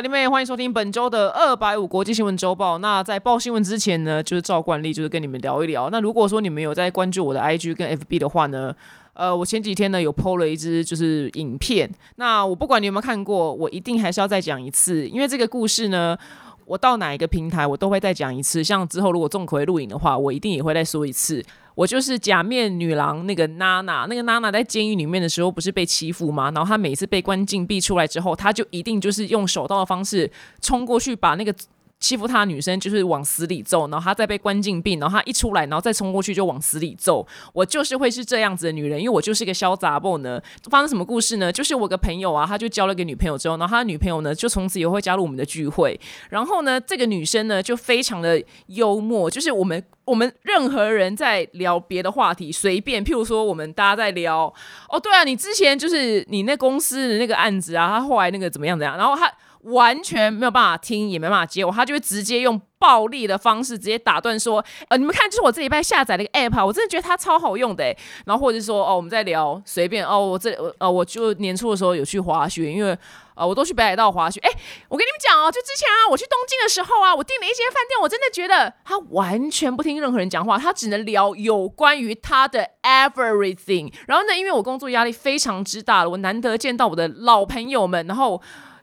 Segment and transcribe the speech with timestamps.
[0.00, 2.78] 表弟妹，欢迎收听本周的二百五国际新闻周报。
[2.78, 5.90] 那在报新闻之前呢，就是照惯例，就是跟你们聊一聊。
[5.90, 8.74] 那如果说你们有在关注我的 IG 跟 FB 的话呢，
[9.12, 11.90] 呃，我前几天呢有 PO 了一支就是影片。
[12.16, 16.16] 那我不管你有没有看过，我一定还是要再讲一次，因为这个故事呢，
[16.64, 18.64] 我到哪一个平台我都会再讲一次。
[18.64, 21.44] 像之后如果重口味录影的话，我一定也会再说一次。
[21.80, 26.50] 我就是假面女郎那个娜娜，那个娜娜在监狱里面的时候不是被欺负吗？
[26.50, 30.30] 然后她每次被关禁闭出来之后，她就一定就是用手刀的方式
[30.60, 31.54] 冲过去把那个。
[32.00, 37.24] 欺负他的女生就是往死里揍，然后他再被关禁闭，然后他一出来，然后再冲过去就往死里揍。
[37.52, 40.40] 我就是会是这样子的女人，因为我就是一个潇洒 b 呢。
[40.70, 41.52] 发生什么故事呢？
[41.52, 46.00] 就是我个朋友啊，他就交了个女朋友之后，然后他女朋友呢就从此以后会加入我们的聚会。
[46.30, 54.52] 然后呢，这个女生呢就非常的幽默，就是我们我们任何人在聊别的话题，随便，譬如说我们大家在聊，
[54.88, 59.30] 哦，对啊，你之前就是你那公司的那个案子啊，他后来那个怎么样怎样，然后他。
[59.62, 67.84] 完全没有办法听，也没办法接我，他就会直接用暴力的方式直接打断说：“呃，你们看，就是我这礼拜下载了一个 app，我真的觉得它超好用的。”
[68.24, 72.96] 然后或者说：“哦，我们在聊随便哦，我这呃，我就年初的时候有去滑雪，因为
[73.34, 74.40] 呃，我都去北海道滑雪。
[74.40, 74.50] 哎，
[74.88, 83.92] 我跟你们讲哦，就之前啊，我去东京的时候啊，我订了一间饭店，我真的觉得他完全不听任何人讲话，他只能聊有关于他的 everything。
[84.06, 88.40] 然后呢，因为我工作压力非常之大了，我难得见到我的老朋友们，然后。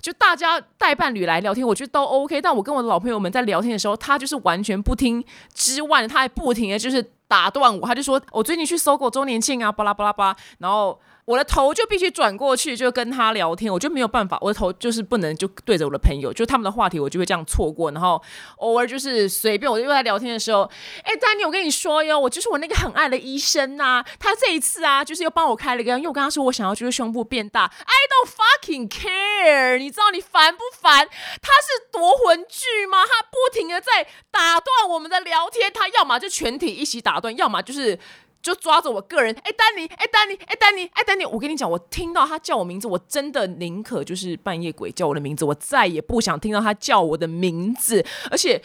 [0.07, 2.41] 就大家带伴侣来聊天，我觉得都 OK。
[2.41, 5.21] 但我跟我的老朋友们在聊天的时候，他就是完全不听
[5.53, 10.97] 之外，他还不停的就是打断我，他就说：“我最近去搜狗周年庆啊，巴拉巴拉巴。”然后。
[11.27, 18.21] 我的头就必须转过去，就跟他聊天，我就没有办法，我的头就是不能就对着我的朋友，就他们的话题我就会这样错过，然后
[18.59, 20.61] 偶尔就是随便，我就又在聊天的时候，
[21.03, 31.09] 哎，丹尼，我跟你说哟，我就是我那个很爱的医生呐，他这一次啊，就是又帮我开了一个，因为我跟他说我想要就是胸部变大，I don't fucking care，你知道你烦不烦？
[31.41, 32.99] 他是夺魂剧吗？
[33.05, 37.99] 他不停的在打断我们的聊天，他要么就全体一起打断，要么就是。
[38.47, 48.05] 就抓着我个人，哎，丹尼，哎，丹尼，哎，丹尼，哎，丹尼，我跟你讲，我听到他叫我名字，我真的宁可就是半夜鬼叫我的名字，我再也不想听到他叫我的名字。
[48.31, 48.61] 而且，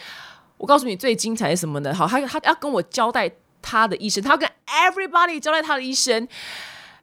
[0.55, 1.93] 我告诉你最精彩是什么呢？
[1.93, 3.29] 好，他他要跟我交代
[3.61, 6.25] 他的医生，他要跟 everybody 交代他的医生。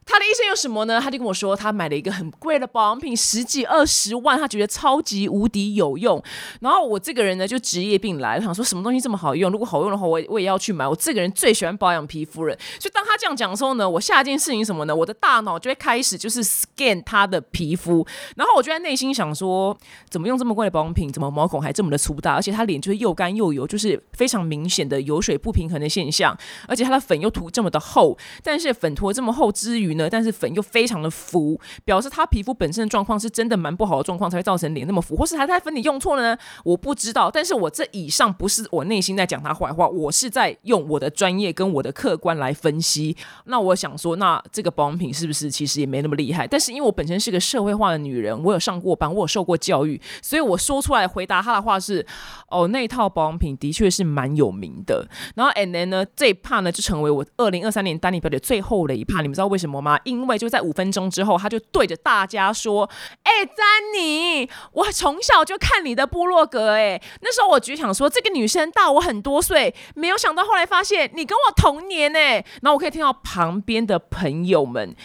[0.03, 0.99] 他的医生有什么呢？
[0.99, 6.21] 他就跟我说，他买了一个很贵的保养品，十几二十万，他觉得超级无敌有用。
[6.59, 9.51] 然后我这个人呢，就职业病来了，想说什么东西这么好用？
[9.51, 10.87] 如果好用的话，我我也要去买。
[10.87, 12.55] 我这个人最喜欢保养皮肤了。
[12.79, 14.95] 就当他这样讲的时候呢，我下一件事情什么呢？
[14.95, 19.77] 我的大脑就会开始就是 scan 他的皮肤，然后我就在内心想说，
[20.09, 21.13] 怎么用这么贵的保养品？
[21.13, 22.33] 怎么毛孔还这么的粗大？
[22.33, 26.35] 而且他脸就是又干又油，就是非常明显的油水不平衡的现象。
[26.67, 29.90] 而且他的粉又涂这么的厚，但是粉涂这么厚之余。
[29.95, 36.37] 呢但是粉又非常的浮，表示他皮肤本身的状况是真的蛮不好的状况，才会造成脸那么浮，或是他在粉底用错了呢？
[36.63, 37.29] 我不知道。
[37.31, 43.15] 但是我这以上不是我内心在讲他坏话，我是在用我的专业跟我的客观来分析。
[43.45, 46.47] 那我想说，那这个保养品是不是其实也没那么厉害？
[46.47, 52.05] 但是因为我本身是个社会化的女人，我有上过班，我有受过教育，所以我说出来回答他的话是：
[52.49, 55.07] 哦，那套保养品的确是蛮有名的。
[55.35, 59.21] 然后 and then 呢，这一 part 呢就成为我二零二三年丹尼表姐最后的一 part。
[59.21, 59.99] 你们知道为什么吗？
[60.03, 62.89] 因为就在五分钟之后，他就对着大家说
[63.23, 63.57] ：“哎，詹
[63.95, 74.95] 妮，我从小就看你的部落格，哎，那时候我只想说，这个女生大我很多岁，没有想到后来发现你跟我同年，哎，然后我可以听到旁边的朋友们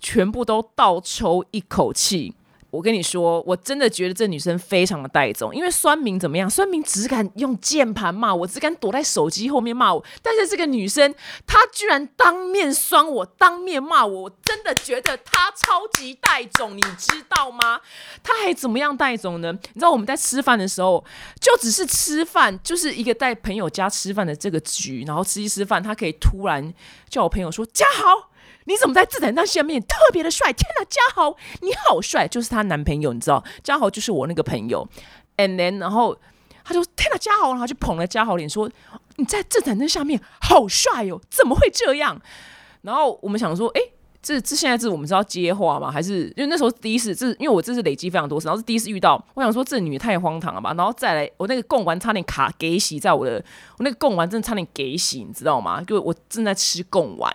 [0.00, 2.34] 全部都倒抽一口气。”
[2.74, 6.50] 我跟你说，我真的觉得这女生非常的带种，因为酸明怎么样？
[6.50, 10.04] 酸明只敢用键盘骂我，只敢躲在手机后面骂我。
[10.20, 11.14] 但是这个女生，
[11.46, 17.80] 她居然当面酸我，当面骂我，我真的觉得她超级带种，你知道吗？
[18.24, 19.52] 她还怎么样带种呢？
[19.52, 21.04] 你知道我们在吃饭的时候，
[21.40, 26.74] 就只是吃饭，就是一个在朋友家吃饭的这个局，然后吃一吃饭，她可以突然
[27.08, 28.30] 叫我朋友说：“嘉豪。”
[28.64, 30.52] 你怎么在自展那下面特别的帅？
[30.52, 32.26] 天哪，嘉豪你好帅！
[32.26, 34.88] 就是她男朋友，你知道，嘉豪就是我那个朋友。
[35.36, 36.16] And then，然后
[36.64, 38.70] 他就天哪，嘉豪，然后就捧了嘉豪脸说
[39.16, 42.20] ：“你在自展灯下面好帅哦，怎么会这样？”
[42.82, 43.80] 然后我们想说，哎。
[44.24, 45.90] 这这现在是我们是要接话吗？
[45.90, 53.32] 还是因为那时候第一次，这因为我这是累积非常多次，然后是第一次遇到，我想说这女的太荒唐了吧，然后再来我那个贡丸差点卡给洗在我的，
[53.76, 55.82] 我那个贡丸真的差点给洗，你知道吗？
[55.82, 57.30] 就我正在吃贡丸，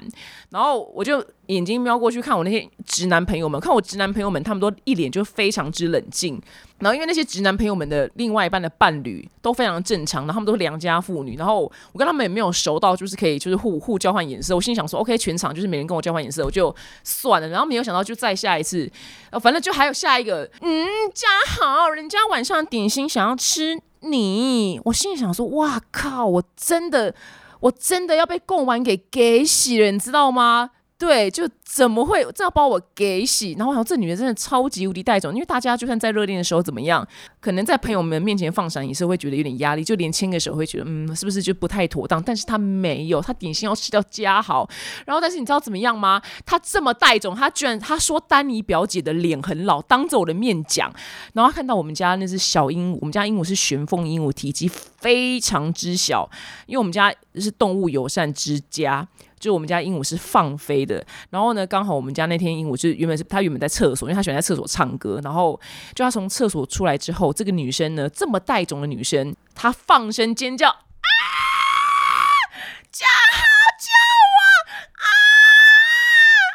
[0.50, 6.40] 然后我就眼睛瞄过去看我那些直男朋友们，看我直男朋友们，他们都一脸就非常之冷静。
[6.78, 11.62] 然后因为那些直男朋友们的另外一半的伴侣都非常正常，然后他们都是良家妇女，然后
[11.92, 14.56] 我跟他们也没有熟到就是可以就是互互交换眼色。
[14.56, 16.74] 我心里想说，OK，全场就是没人跟我交换眼色，我就
[17.04, 17.48] 算了。
[17.48, 18.90] 然后没有想到就再下一次，
[19.32, 27.16] 呃，反正就还有下一个，嗯，家好，人家晚上点心想要吃你，我心里想说，哇靠，我真的
[27.60, 30.70] 我真的要被贡丸给给洗了，你知道吗？
[31.00, 32.26] 对，就怎么会？
[32.34, 33.54] 这样把我给洗？
[33.54, 37.08] 然后我想，这女人真的超级无敌带种，因为大家就算在热恋的时候怎么样，
[37.40, 39.16] 可能在朋友们面前放闪也是会？
[39.16, 40.66] 觉得有点压力，就连牵个手会？
[40.66, 42.22] 觉得，嗯，是不是就不太妥当？
[42.24, 44.68] 但是她没有，她点心要吃掉家好，
[45.06, 46.20] 然后但是你知道怎么样吗？
[46.44, 50.92] 她这么带种，她居然她说丹尼表姐的脸很老，当着我的面讲，
[51.34, 56.28] 然后看到我们家那只小鹦鹉，我们家鹦鹉是玄凤鹦鹉，体积非常之小，
[56.66, 59.08] 因为我们家是动物友善之家。
[59.40, 65.60] 就我们家鹦鹉是放飞的，然后呢，刚好我们家那天鹦鹉就原本是它原本在厕所，因为它喜欢在厕所唱歌，然后
[65.96, 70.76] 就它从厕所出来之后，这个女生呢，这么带种的女生，她放声尖叫啊，
[72.92, 73.06] 叫
[73.80, 73.90] 救
[74.26, 74.38] 我
[74.94, 75.06] 啊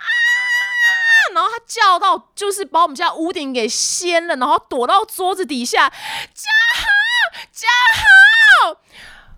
[0.04, 0.08] 啊！
[1.34, 6.84] 然后她叫到就是把我们家屋顶给掀了，然后躲到桌子底下，加好
[7.52, 8.80] 加好。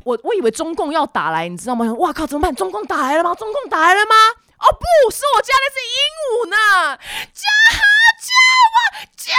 [0.04, 1.92] 我我以为中共要打来，你知道吗？
[1.94, 2.54] 哇靠，怎么办？
[2.54, 3.34] 中共打来了吗？
[3.34, 4.14] 中共打来了吗？
[4.58, 5.98] 哦，不是我家那只鹦
[6.32, 6.96] 鹉呢！
[7.32, 7.42] 叫
[7.76, 8.72] 我！
[9.16, 9.32] 叫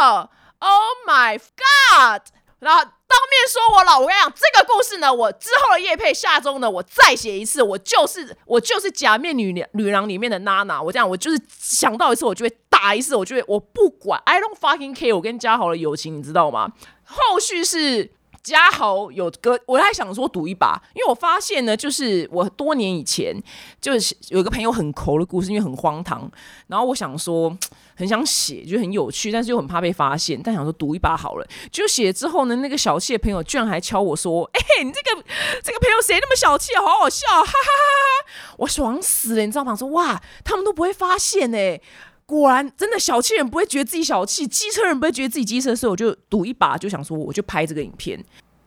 [0.00, 2.22] 我！Oh my god！
[2.58, 4.00] 然后当面说我老。
[4.00, 7.62] 我跟你讲，这个故事呢，我之后的夜配下周呢，我再写一次。
[7.62, 10.82] 我就是我就是假面女女郎里面的娜娜。
[10.82, 15.14] 我这样，我就是想到一次，我就会打一次，我就会我不管，I don't fucking care。
[15.14, 16.72] 我跟嘉豪的友情，你知道吗？
[17.04, 18.15] 后续是。
[18.46, 23.34] 嘉豪有个，我还想说赌一把，因为我发现呢，就是我多年以前
[23.80, 26.30] 就是有个朋友很抠的故事，因为很荒唐，
[26.68, 27.58] 然后我想说
[27.96, 31.46] 很想写，就很有趣，但是又很怕被发现，但想说赌一把好了。
[31.72, 35.24] 就写之后呢，那个小气的朋友居然还敲我说：“哎，你这个
[35.64, 36.82] 这个朋友谁那么小气啊？
[36.82, 39.74] 好好笑，哈哈哈哈！”我爽死了，你知道吗？
[39.74, 41.80] 说哇，他们都不会发现哎。
[42.26, 48.22] 果然，真的小气人不会觉得自己小气，机车人不会觉得自己机车，所以我就赌一把，就想说我就拍这个影片。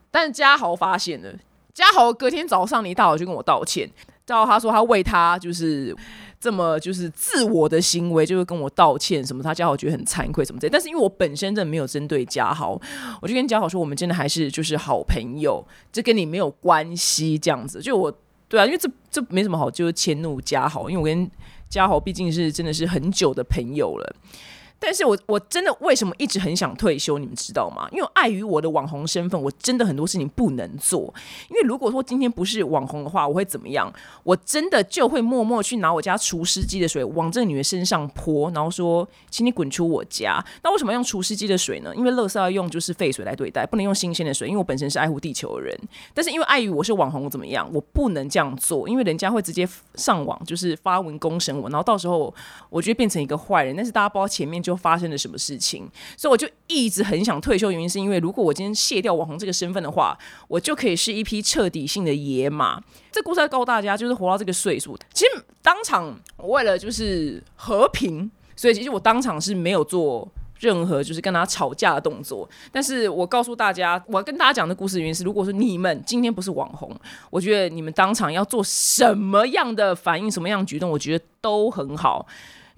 [0.10, 1.30] 但是嘉豪发现了，
[1.74, 3.92] 嘉豪隔天早上一大早就跟我道歉，
[4.26, 5.94] 到他说他为他就是
[6.40, 10.70] 这么就是自我的行为，就会跟我道歉什么，他嘉豪觉得很惭愧什么的。
[10.70, 12.80] 但是因为我本身真的没有针对嘉豪，
[13.22, 17.82] 我就跟嘉豪说，我们真的还是就是好朋友，这跟你没有关系，这样子。
[17.82, 18.10] 就我
[18.48, 21.30] 对啊，因为这这没什么好就是迁怒嘉豪，因为我跟。
[21.70, 24.16] 嘉豪毕竟是真的是很久的朋友了。
[24.80, 27.18] 但是我我真的为什么一直很想退休？
[27.18, 27.88] 你们知道吗？
[27.92, 31.14] 因为碍于我的网红身份，我真的很多事情不能做。
[31.50, 33.92] 因为如果说今天不是网红的话，我会怎么样？
[34.24, 41.94] 我真的就会默默去拿我家除湿机的水往这个女人身上泼，然后说：“请你滚出我家。”那为什么用除湿机的水呢？
[41.96, 44.48] 因为乐色要用就是废水来对待，不能用新鲜的水。
[44.48, 45.78] 因为我本身是爱护地球的人，
[46.14, 47.70] 但是因为碍于我是网红，怎么样？
[47.74, 52.34] 我不能这样做，因为人家会直接上网就是发文公审我，然后到时候
[52.70, 53.76] 我就变成一个坏人。
[53.76, 54.69] 但是大家不知道前面就。
[54.70, 57.72] 就发生了什么事情，所以我就一直很想退休。
[57.72, 60.16] 原因是因为如果我今天卸掉网红这个身份的话，
[60.48, 62.80] 我就可以是一匹彻底性的野马。
[63.12, 70.28] 这故事要告诉大家，就是活到这个岁数，其实当场为了就是和平，所以其实我当场是没有做
[70.60, 72.48] 任何就是跟他吵架的动作。
[72.72, 76.96] 但是我告诉大家，我要跟大家讲的故事原因是，如果说你们今天不是网红，
[77.32, 82.28] 我觉得你们当场要做什么样的反应、什么样的举动，我觉得都很好。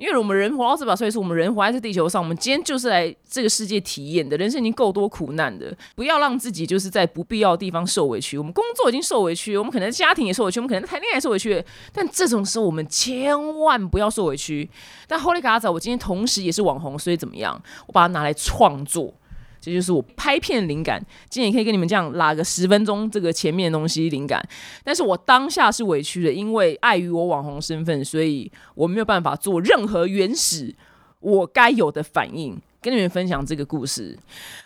[0.02, 4.36] 因为我们人活到这把岁数，我们人活在这地球上，我们今天就是来这个世界体验的。
[4.36, 8.36] 人生已经够多苦难的，不要让自己就是在不必要的地方受委屈。
[8.36, 11.64] 我们工作已经受委屈，我们可能家庭也受委屈，我们可能谈恋爱受委屈。
[11.94, 14.68] 但这种时候，我们千万不要受委屈。
[15.08, 17.62] 但 Holy God，，我今天同时也是网红，所以怎么样？
[17.86, 19.14] 我把它拿来创作。
[19.62, 21.00] 这就是我拍片灵感，
[21.30, 24.44] 今天也可以跟你们这样拉个十分钟，这个前面的东西灵感。
[24.84, 30.76] 但是我当下是委屈的，因为碍于我网红身份，所以我没有办法做任何原始
[31.20, 34.18] 我该有的反应，跟你们分享这个故事。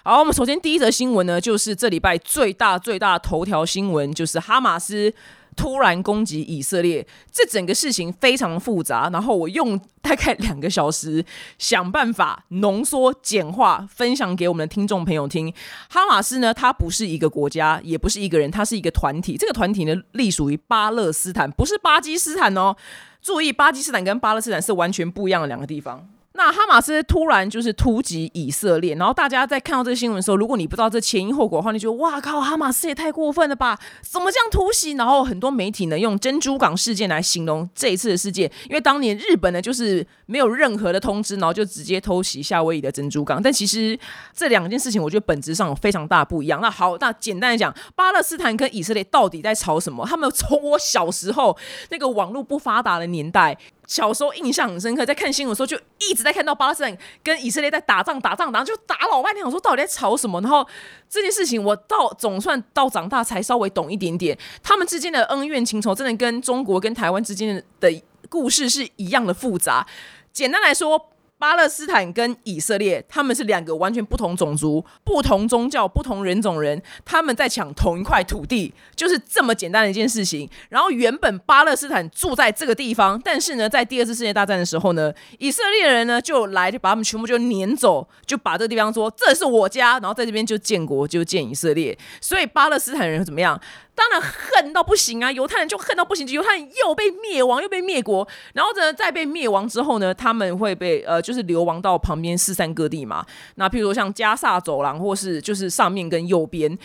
[0.04, 5.14] 好，我们首先第一则新闻呢，就是这礼拜最大最大的头条新闻，就是哈马斯。
[5.56, 9.10] 突然攻击以色列，这整个事情非常复杂。
[9.12, 11.24] 然后我用大概两个小时
[11.58, 15.54] 想办法浓缩简化，分享给我们的听众朋友听。
[15.90, 19.38] 哈马斯呢，它不是一个国家，也不是一个人，它是一个团体。
[19.38, 22.76] 这个团体呢，隶属于巴勒斯坦，不是巴基斯坦哦。
[23.22, 26.08] 注意，巴基斯坦跟巴勒斯坦是完全不一样的两个地方。
[26.38, 33.80] 那哈马斯突然就是突袭以色列，然后大家在看到这个新闻的时候，如果你不知道这前因后果的话，你就哇靠，哈马斯也太过分了吧？
[34.02, 34.92] 怎么这样突袭？
[34.92, 43.42] 然后很多媒体呢用珍珠港事件来形容这一次的事件，因为当年日本呢就是没有任何的通知，然后就直接偷袭夏威夷的珍珠港。
[43.42, 43.98] 但其实
[44.34, 46.60] 这两件事情，我觉得本质上有非常大不一样。
[46.62, 50.06] 那好，那简单的讲，巴勒斯坦跟以色列到底在吵什么？
[50.06, 51.58] 他们从我小时候
[51.92, 53.58] 那个网络不发达的年代。
[53.88, 59.46] 小时候印象很深刻，在看新闻的时候就一直在看到巴勒斯坦跟以色列在打仗，打仗，然后就打老半天。
[59.46, 60.42] 我说到底在吵什么？
[60.42, 60.68] 然后
[61.10, 69.86] 这件事情我到总算到长大才稍微懂一点点，他们之间的恩怨情仇真的跟中国跟台湾之间的故事是一样的复杂。
[70.32, 71.10] 简单来说。
[71.38, 80.50] 巴勒斯坦跟以色列，他们是两个完全不同种族、不同宗教、不同人种人，他们在抢同一块土地，就是这么简单的一件事情。
[80.70, 91.98] 然后原本巴勒斯坦住在这个地方，但是呢，在第二次世界大战的时候呢，以色列人呢就来，就把他们全部就撵走，就把这个地方说这是我家，然后在这边就建国，就建以色列。
[92.22, 93.60] 所以巴勒斯坦人怎么样？
[93.96, 95.32] 当然恨到不行啊！
[95.32, 103.26] 犹太人就恨到不行，犹太人又被灭亡，又被灭国，然后呢，在被灭亡之后呢，他们会被呃，就是流亡到旁边四散各地嘛。
[103.56, 106.78] 那譬如说像加萨走廊，或是就是上面跟右边，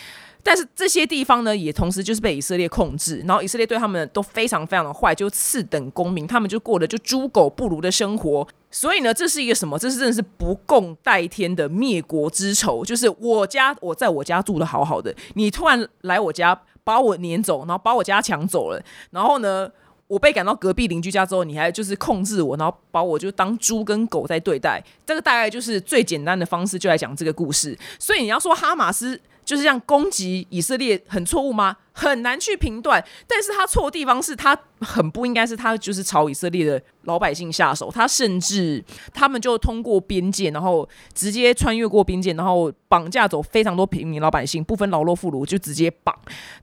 [0.45, 8.47] 但是这些地方呢，也同时就是被以色列控制，然后以色列对他们都非常非常的坏，就次等公民，他们就过的就猪狗不如的生活。
[8.71, 9.77] 所以呢，这是一个什么？
[9.77, 16.57] 这是真的是不共戴天的灭国之仇，就是我家我在我家住的好好的，你突然来我家。
[16.91, 18.83] 把我撵走，然后把我家抢走了，
[19.13, 19.71] 然后呢，
[20.09, 24.83] 我被赶到隔壁邻居家之后，你还就是控制我，然后把我就当猪跟狗在对待。
[25.07, 27.79] 这个大概就是最简单的方式，就来讲这个故事。
[27.97, 29.21] 所以你要说哈马斯。
[29.51, 31.77] 就是这样攻击以色列很错误吗？
[31.93, 33.05] 很难去评断。
[33.27, 37.91] 但是他错的地方是他很不应该是他就是朝以色列的老百姓下手。
[37.91, 46.17] 他甚至他们就通过边界，然后直接穿越过边界，然后绑架走非常多平民老百姓，不分老弱妇孺就直接绑。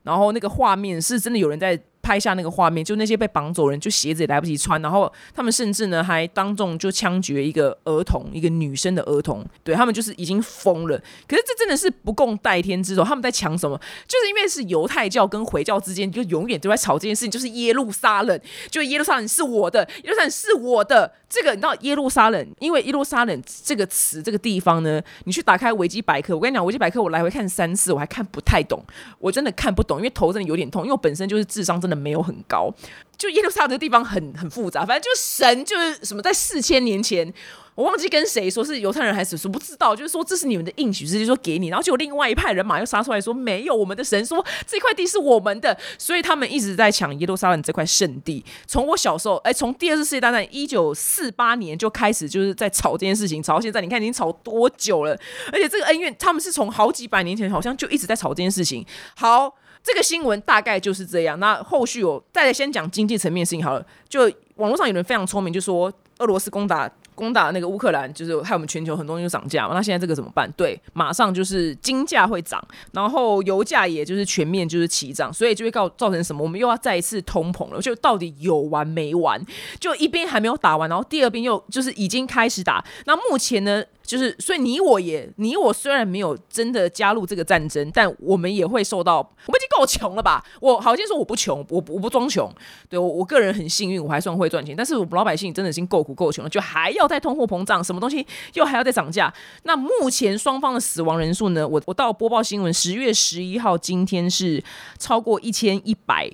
[0.04, 1.78] 然后那个画面是真的有人在。
[2.08, 10.96] 拍下那个画面，就那些被绑走人，就鞋子也来不及穿，然后他们甚至呢还当众就枪决一个儿童，一个女生的儿童，对他们就是已经疯了。
[11.28, 13.78] 可是这真的是不共戴天之仇，他们在抢什么？
[14.06, 21.12] 就是因为是犹太教跟回教之间就永远都在吵这件事情，就是耶路撒冷，就耶路撒冷是我的，耶路撒冷是我的。
[21.28, 28.82] 这个你知道耶路撒冷，因为耶路撒冷这个词这个地方呢，你去打开维基百科，我跟你讲，维基百科我来回看三次，我还看不太懂，
[29.18, 31.97] 我真的看不懂，因为头真的有点痛，因为我本身就是智商真的。
[31.98, 32.72] 没有很高，
[33.16, 37.32] 就耶路撒冷这地方很很复杂，反正就是神就是什么，在四千年前，
[37.74, 48.44] 我忘记跟谁说是犹太人还是说不知道，就是说这是你们的应许，直接说给你，然后就有另外一派人马又杀出来说没有，我们的神说这块地是我们的，所以他们一直在抢耶路撒冷这块圣地。
[48.66, 55.18] 从我小时候，哎，从第二次世界大战一九四八年就开始就是在吵这件事情，吵到现在，你看已经吵多久了？
[55.52, 58.86] 而且这个恩怨，他们是从好几百年前好像就一直在吵这件事情。
[59.16, 59.54] 好。
[59.88, 61.40] 这个新闻大概就是这样。
[61.40, 63.86] 那后续我再来先讲经济层面的事情好了。
[64.06, 69.72] 就网络上有人非常聪明，就说俄罗斯攻打攻打那个乌克兰，就是害我们全球很多东西涨价嘛。
[69.72, 70.50] 那现在这个怎么办？
[70.58, 76.42] 对，马上就是金价会涨，然后油价也就是全面就是齐涨，所以就会告造成什么？
[76.42, 77.80] 我们又要再一次通膨了。
[77.80, 79.42] 就到底有完没完？
[79.80, 82.84] 就一边还没有打完，然后第二边又就是已经开始打。
[83.06, 83.82] 那目前呢？
[84.08, 89.18] 就是，所以你我也，你我虽然没有真的加入这个战争，但我们也会受到。
[89.18, 90.42] 我们已经够穷了吧？
[90.62, 92.50] 我好像说我不穷，我我不装穷。
[92.88, 94.74] 对我我个人很幸运，我还算会赚钱。
[94.74, 99.30] 但是我们老百姓真的已经够苦够穷了，就还要再通货膨胀，什么东西又还要再涨价。
[99.64, 101.68] 那目前双方的死亡人数呢？
[101.68, 104.64] 我我到播报新闻，十月十一号今天是
[104.98, 106.30] 超过一千一百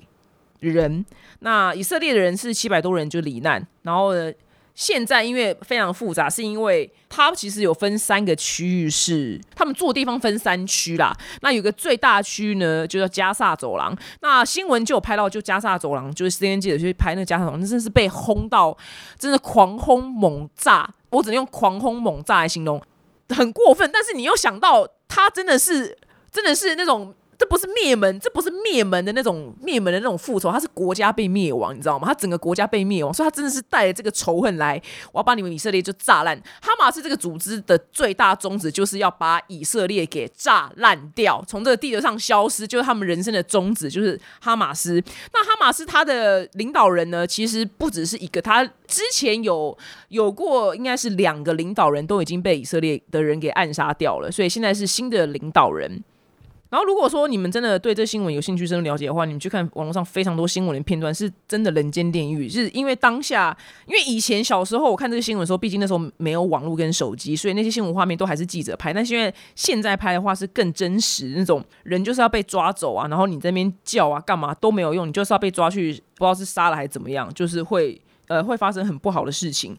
[0.61, 1.05] 人。
[1.39, 4.31] 那以色列的人是七百多人就罹难，然后呢？
[4.75, 11.15] 现在因为非常复杂，是因为它其实有分三个区域，是他们住的地方分三区啦。
[11.41, 13.97] 那有个最大区呢，就叫加萨走廊。
[14.19, 18.77] 那新闻就有拍到，就加萨走廊，就是 C N 记者去拍那个加萨走廊，那真是被轰到，
[19.17, 20.93] 真的狂轰猛炸。
[21.09, 22.81] 我只能用狂轰猛炸来形容，
[23.29, 23.89] 很过分。
[23.93, 25.97] 但是你又想到，他真的是，
[26.31, 27.15] 真的是那种。
[27.37, 32.07] 这不是灭门，这不是灭门的那种灭门的那种复仇，他是国家被灭亡，你知道吗？
[32.07, 36.37] 他整个国家被灭亡，所以他真的是带着这个仇恨来，我要把你们以色列就炸烂。
[36.61, 45.03] 哈马斯这个组织的最大宗旨就是要把以色列给炸烂掉，从这个地球上消失，就是他们人生的宗旨，就是哈马斯。
[45.33, 49.77] 那哈马斯他的领导人呢，其实不只是一个，他之前有
[50.07, 56.03] 有过，应该是两个领导人都已经被以色列的人给暗杀掉了，所以现在是新的领导人。
[56.75, 62.49] 然后如果说你们真的对这新闻有兴趣、深入了解的话，你们去看网络上非常多新闻的片段，是真的人间炼狱。
[62.49, 68.91] 是因为当下，因为以前小时候我看这个新闻的时候，毕竟那时候没有网络跟手机，所以那些新闻画面都还是记者拍。
[68.91, 79.73] 但是因为现在拍的话是更真实，那种人就是要被抓走啊，然后你这边叫啊干嘛都没有用，你就是要被抓去，不知道是杀了还是怎么样，就是会呃会发生很不好的事情。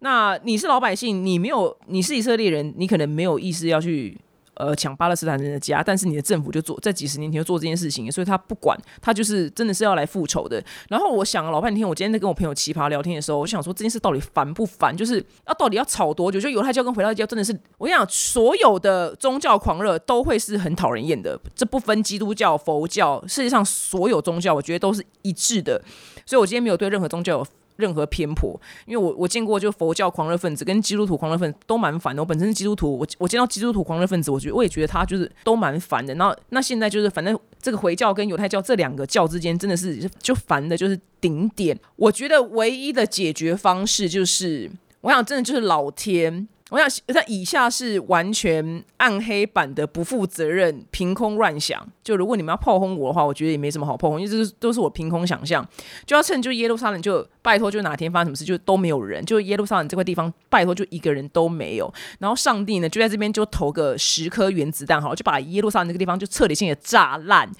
[0.00, 4.16] 那你是老百姓，你没有你是以色列人，你可能没有意识要去
[4.58, 10.62] 呃抢巴勒斯坦人的家，但是你的政府就做在几十年前就做这件事情，所以他不管，他就是真的是要来复仇的。
[10.88, 14.94] 然后我想了老半天，我今天在跟我朋友奇葩聊天的时候，我想说这件事到底烦不烦？
[14.96, 16.40] 就是要到底要吵多久？
[16.40, 25.82] 就犹太教跟回教教真的是，我跟你讲，所有的宗教狂热都会是很讨人厌的，这不分基督教、佛教，世界上所有宗教，我觉得都是一致的。
[26.26, 27.46] 所以我今天没有对任何宗教
[27.78, 32.20] 任何偏颇，因为我我见过就佛教狂热分子跟基督徒狂热分子都蛮烦的。
[32.20, 36.12] 我本身是基督徒，我我见到基督徒狂热分子，我觉得我也觉得他就是都蛮烦的。
[36.14, 41.78] 那那现在就是反正这个回教跟犹太教这两个教之间真的是就烦的，就是顶点。
[41.94, 44.68] 我觉得唯一的解决方式就是，
[45.02, 46.48] 我想真的就是老天。
[46.70, 51.86] 我想，那以下是完全暗黑版的不负责任、凭空乱想。
[52.04, 55.66] 就如果你们要炮轰我的话，我觉得也没什么好炮轰，因为这是都是我凭空想象。
[56.04, 59.24] 就要趁就耶路撒冷，就拜托，就哪天发生什么事，就都没有人。
[59.24, 61.92] 就耶路撒冷这块地方，拜托就一个人都没有。
[62.18, 67.50] 然后上帝呢，就在这边就投个十颗原子弹，好，就把耶路撒冷这个地方就彻底性的炸烂。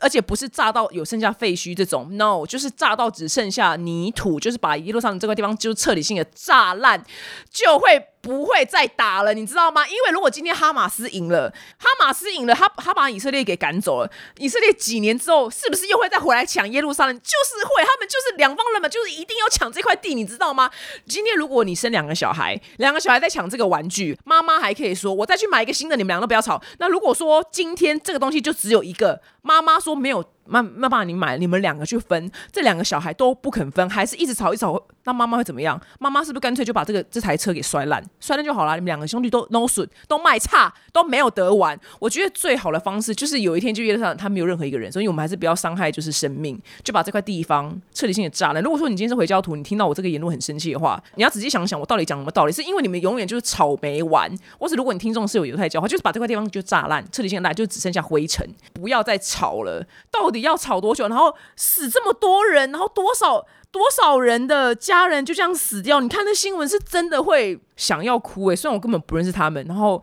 [0.00, 7.04] 而且不是炸到有剩下废墟这种，no，就是炸到只剩下泥土，就是把一路上这个地方就彻底性的炸烂，
[7.50, 9.86] 就会不会再打了，你知道吗？
[9.86, 17.14] 因为如果今天哈马斯赢了，哈马斯赢了，他他把以色列给赶走了，以色列几年之后是不是又会再回来抢耶路撒冷？
[17.18, 20.70] 就是会，他们就是两方人嘛，就是一定要抢这块地，你知道吗？
[21.06, 26.62] 今天如果你生两个小孩，两个小孩在抢这个玩具，妈妈还可以说，我再去买一个新的，你们两个都不要吵。
[26.78, 29.81] 那如果说今天这个东西就只有一个，妈妈。
[29.82, 30.24] 说没有。
[30.44, 35.80] 妈妈爸，你买，你们两个去分，这两个小孩都不肯分，还是一直吵一吵，那妈妈会怎么样？
[35.98, 38.74] 妈妈是不是干脆就把这个这台车给摔烂，摔烂就好了？
[38.74, 41.78] 你们两个兄弟都 no 损，都卖差，都没有得完。
[41.98, 48.62] 我觉得最好的方式就是有一天就约上他没有任何一个人，所以我们还是不要伤害就是生命，就把这块地方彻底性的炸烂。
[48.62, 52.52] 如果说你今天是回教徒，你听到我这个言论很生气的话，你要仔细想想我到底讲什么道理？
[52.52, 59.86] 是因为你们永远就是吵没完，或是如果你听众是有犹太教的话，就是把这块地方就炸烂，彻底性的烂，就只剩下灰尘，不要再吵了。
[60.10, 61.06] 到底要吵多久？
[61.06, 66.00] 然后死这么多人，然后多少多少人的家人就这样死掉？
[66.00, 68.56] 你看那新闻是真的会想要哭诶。
[68.56, 70.02] 虽然我根本不认识他们，然后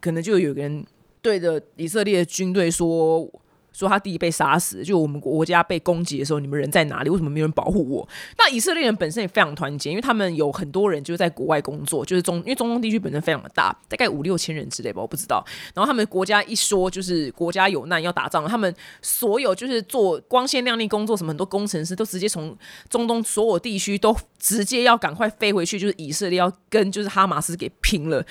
[0.00, 0.86] 可能就有人
[1.20, 3.26] 对着以色列军队说。
[3.80, 7.10] 说他弟弟被杀死，就我们国家被攻击的时候，你们人在哪里？
[7.10, 8.08] 为什么没有人保护我？
[8.38, 15.44] 那以色列人本身也非常团结，因为他们有很多人就是在国外工作，就是中因为中东地区本身非常的大，大概五六千人之类吧，我不知道。
[15.74, 22.56] 然后他们国家一说就是国家有难要打仗，他们所有就是做光鲜亮丽工作什么很多工程师都直接从
[22.88, 28.24] 中东所有地区都直接要赶快飞回去，就是以色列要跟就是哈马斯给拼了。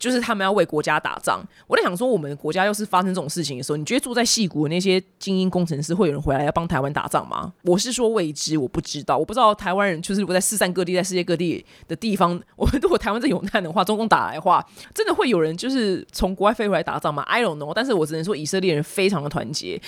[0.00, 7.52] 就是他们要为国家打仗，我在想说，我们国家要是发生这种事情的时候，你觉得住在戏谷的那些精英工程师会有人回来要帮台湾打仗吗？
[7.64, 19.78] 我是说未知，我不知道，我不知道台湾人就是如果在四散各地，在世界各地的地方，我们如果台湾在有难的话，中共打来的话，真的会有人就是从国外飞回来打仗吗？I don't know，但是我只能说以色列人非常的团结，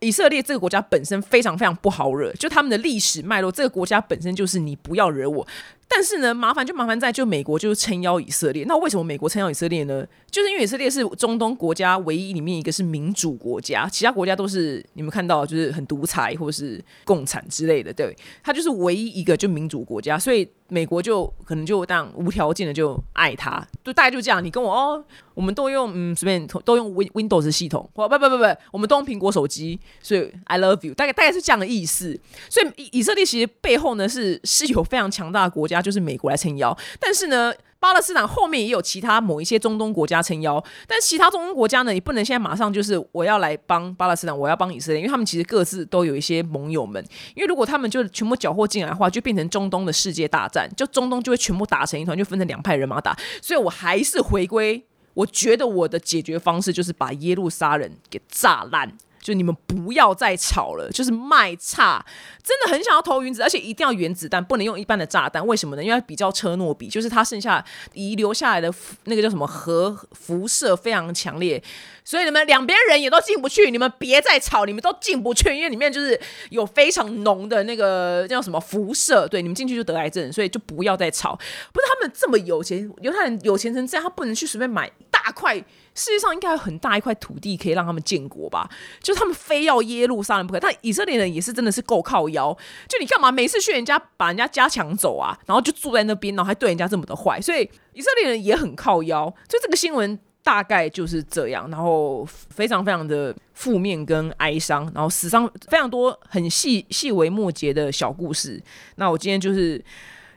[0.00, 5.46] 以色列这个国家本身非常非常不好惹，就他们的历史脉络，这个国家本身就是你不要惹我。
[5.90, 8.62] 但是呢，麻烦就麻烦在，就美国就是撑腰以色列。
[8.64, 10.06] 那为什么美国撑腰以色列呢？
[10.30, 17.90] 就是因为以色列是中东国家唯一里面一个是民主国家，其他国家都是你们看到就是很独裁或是共产之类的。
[17.92, 24.44] 对，它就是唯一一个就民主国家，所以美国就可能就当无条件的就爱他，就大概就这样。
[24.44, 25.04] 你跟我哦，
[25.34, 32.18] 我们都用嗯随便都用 Win Windows 系统，不不不不不，我们都用苹果手机，所以 I love you，大概大概是这样的意思。
[32.48, 37.52] 所以以色列其实背后呢是是有非常强大的国家，就是美国来撑腰，但是呢。
[37.80, 47.04] 巴勒斯坦后面也有其他某一些中东国家撑腰，但其他中东国家呢，你不能现在马上就是我要来帮巴勒斯坦，我要帮以色列，因为他们其实各自都有一些盟友们。
[47.36, 53.16] 因为如果他们就全部缴获进来的话，就变成中东的世界大战，就中东就会全部打成一团，就分成两派人马打。
[53.40, 58.92] 所以我还是回归，我觉得我的解决方式就是把耶路撒冷给炸烂。
[59.20, 62.04] 就你们不要再吵了，就是卖差，
[62.42, 65.46] 真的很想要投原子，而且一定要原子弹，不能用一般的炸弹。
[65.46, 65.84] 为什么呢？
[65.84, 68.72] 因为比较车诺比，就是它剩下遗留下来的
[69.04, 71.62] 那个叫什么核辐射非常强烈，
[72.04, 73.70] 所以你们两边人也都进不去。
[73.70, 76.18] 你们别再吵，你们都进不去，因为里面就是
[76.50, 81.34] 有非常浓的那个叫什么辐射，对，你们进去就得癌症，所以就不要再吵。
[81.72, 84.90] 不是他们这么有钱，犹太人有钱成这样，他不能去随便买。
[85.10, 85.62] 大大块，
[85.98, 88.70] 世界上应该有很大一块土地可以让他们建国吧？
[89.02, 90.60] 就他们非要耶路撒冷不可。
[90.60, 92.56] 但以色列人也是真的是够靠腰，
[92.88, 99.24] 就你干嘛每次去人家把人家家抢走啊，然后就住在那边，然后还对人家这么的坏，所以以色列人也很靠腰。
[99.48, 108.62] 所以这个新闻大概就是这样，然后非常非常的负面跟哀伤，然后死伤非常多，很细细微末节的小故事。
[108.94, 109.84] 那我今天就是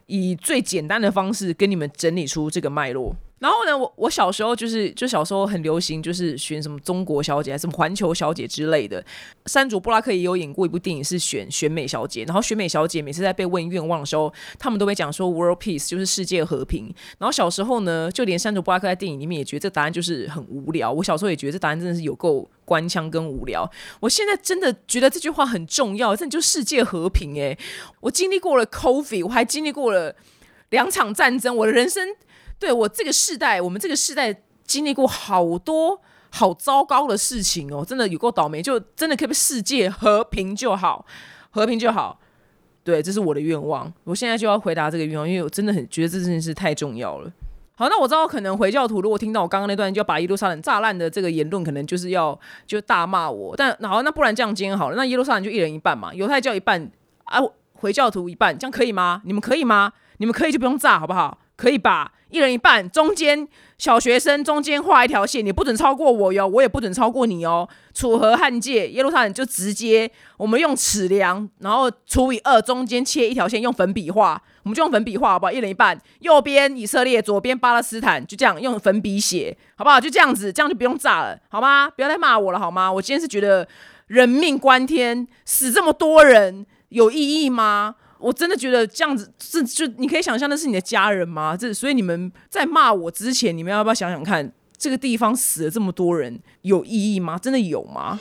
[0.08, 3.16] 以最简单的方式跟你们整理出这个脉络。
[3.42, 9.04] 然后呢，我我小时候就是就小时候很流行，就是选什么中国小姐还是什么环球小姐之类的。
[9.48, 12.24] 山竹布拉克也有演过一部电影，是选选美小姐。
[12.26, 16.94] 然后选美小姐每次在被问愿望的时候，他们都会讲说 “world peace”，就是世界和平。
[17.18, 20.92] 然后小时候呢，就连山竹布拉克在电影里面也觉得这答案就是很无聊。
[20.92, 23.68] 我小时候也觉得这答案真的是有够官腔跟无聊。
[24.02, 27.58] 我现在真的觉得这句话很重要，这就世界和平诶，
[28.02, 30.16] 我经历过了 COVID，我还经历过了
[30.70, 32.08] 两场战争，我的人生。
[32.62, 41.04] 对我这个世代，我们这个世代经历过好多好糟糕的事情哦，真的有够倒霉，就真的可以世界和平就好，
[41.50, 42.20] 和平就好。
[42.84, 43.92] 对，这是我的愿望。
[44.04, 47.32] 我现在就要回答这个愿望，因为我真的很觉得这件事太重要了。
[47.74, 53.56] 好，那我知道可能回教徒如果听到我刚刚那段就要把耶路撒冷炸烂的这个言论，可能就是要就大骂我。
[53.58, 56.92] 但好，那不然这样今天好了，那耶路撒冷就一人一半嘛，犹太教一半
[57.24, 57.40] 啊，
[57.74, 59.24] 回教徒一半，这样可以吗？
[59.26, 59.94] 你们可以吗？
[60.18, 61.40] 你们可以就不用炸，好不好？
[61.62, 62.12] 可以吧？
[62.32, 63.48] 一人一半，中间
[63.78, 67.70] 小学生中间画一条线，你不准超过我哟，我也不准超过你哦。
[67.94, 75.52] 楚河汉界，耶路撒冷就直接我们用尺量，然后除以二，中间切一条线，用粉笔画，我们就用粉笔画好不好？
[75.52, 80.00] 一人一半，右边以色列，左边巴勒斯坦，就这样用粉笔写，好不好？
[80.00, 81.88] 就这样子，这样就不用炸了，好吗？
[81.96, 82.92] 不要再骂我了，好吗？
[82.92, 83.68] 我今天是觉得
[84.08, 87.98] 人命关天，死这么多人有意义吗？
[88.22, 91.58] 我真的觉得这样子这就你可以想象那是你的家人吗？
[91.58, 97.38] 这所以你们在骂我之前，你们要不要想想看，这个地方死了这么多人有意义吗？
[97.38, 98.20] 真的有吗？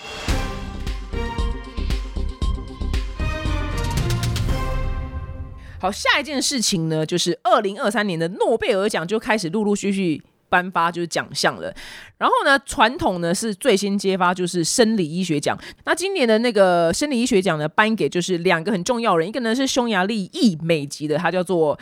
[5.79, 10.23] 好，下一件事情呢，就是二零二三年的诺贝尔奖就开始陆陆续续。
[10.51, 11.73] 颁发就是奖项了，
[12.19, 15.57] 然后呢，传统呢是最先揭发就是生理医学奖。
[15.85, 21.79] 那今年的那个生理医学奖呢，颁给就是两个很重要人，一个呢是匈牙利裔美籍的，他叫做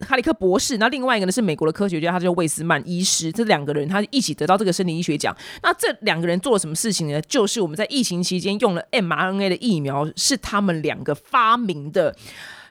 [0.00, 3.30] 哈里克博士，那另外一个呢是美国的科学家，他叫魏斯曼医师。
[3.30, 5.36] 这两个人他一起得到这个生理医学奖。
[5.62, 7.20] 那这两个人做了什么事情呢？
[7.22, 12.16] 就是我们在疫情期间用了 mRNA 的疫苗，是他们两个发明的。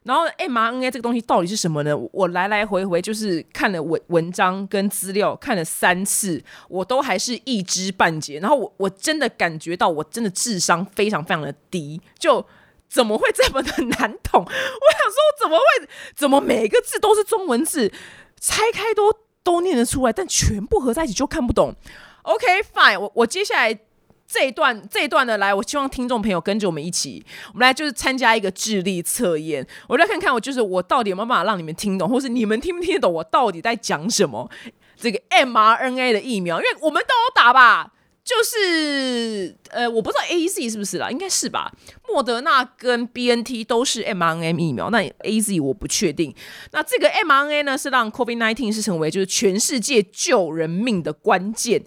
[0.05, 1.91] 然后 mRNA 这个东西到底是什么呢？
[2.13, 8.39] 我来来回回就是看了文文章跟资料看了三次，我都还是一知半解。
[8.39, 12.45] 然后我我真的感觉到我真的智商非常非常的低，就
[12.87, 14.43] 怎么会这么的难懂？
[14.43, 17.91] 我想说怎么会怎么每个字都是中文字，
[18.39, 21.75] 拆开都都念得出来，但全部合在一起就看不懂。
[22.21, 23.79] OK fine，我我接下来。
[24.27, 29.65] 这一段这一段的来，我希望听众朋友跟着我们一起，我们来就是参加一个智力测验。
[29.87, 34.49] 我来看看我就是我到底有没有办法让你们听懂，或是你们听不听得懂我到底在讲什么？
[34.97, 37.91] 这个 mRNA 的疫苗，因为我们都有打吧，
[38.23, 41.71] 就是呃，我不知道 A Z 是不是啦，应该是吧。
[42.07, 46.33] 莫德纳跟 B N T 都是 mRNA 疫苗，那 A Z 我不确定。
[46.71, 51.83] 那这个 mRNA 呢，是让 COVID nineteen 是成为就是全世界救人命的关键。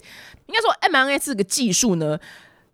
[0.49, 2.19] 应该说，mRNA 这个技术呢，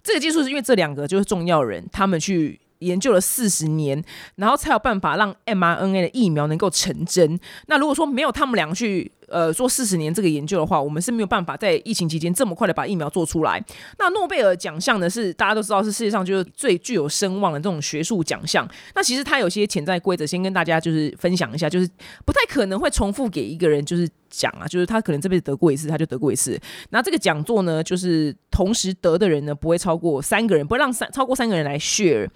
[0.01, 4.01] 这个技术是因为这两个就是重要人，他们去研究了四十年，
[4.35, 7.37] 然后才有办法让 mRNA 的疫苗能够成真。
[7.67, 13.63] 那如果说没有他们两个去，呃，做四十年这个研究的话，我们是没有办法在疫情期间这么快的把疫苗做出来。
[13.97, 18.67] 那诺贝尔奖项呢，是大家都知道是世界上就是最具有声望的这种学术奖项。
[18.93, 21.89] 那其实它有些潜在规则，先跟大家就是分享一下，就是
[22.25, 26.59] 不太可能会重复给一个人就是讲啊，就是他可能这辈子得过一次，他就得过一次。
[26.89, 32.29] 那这个讲座呢，就是同时得的人呢，不会超过三个人，不会让三超过三个人来 share。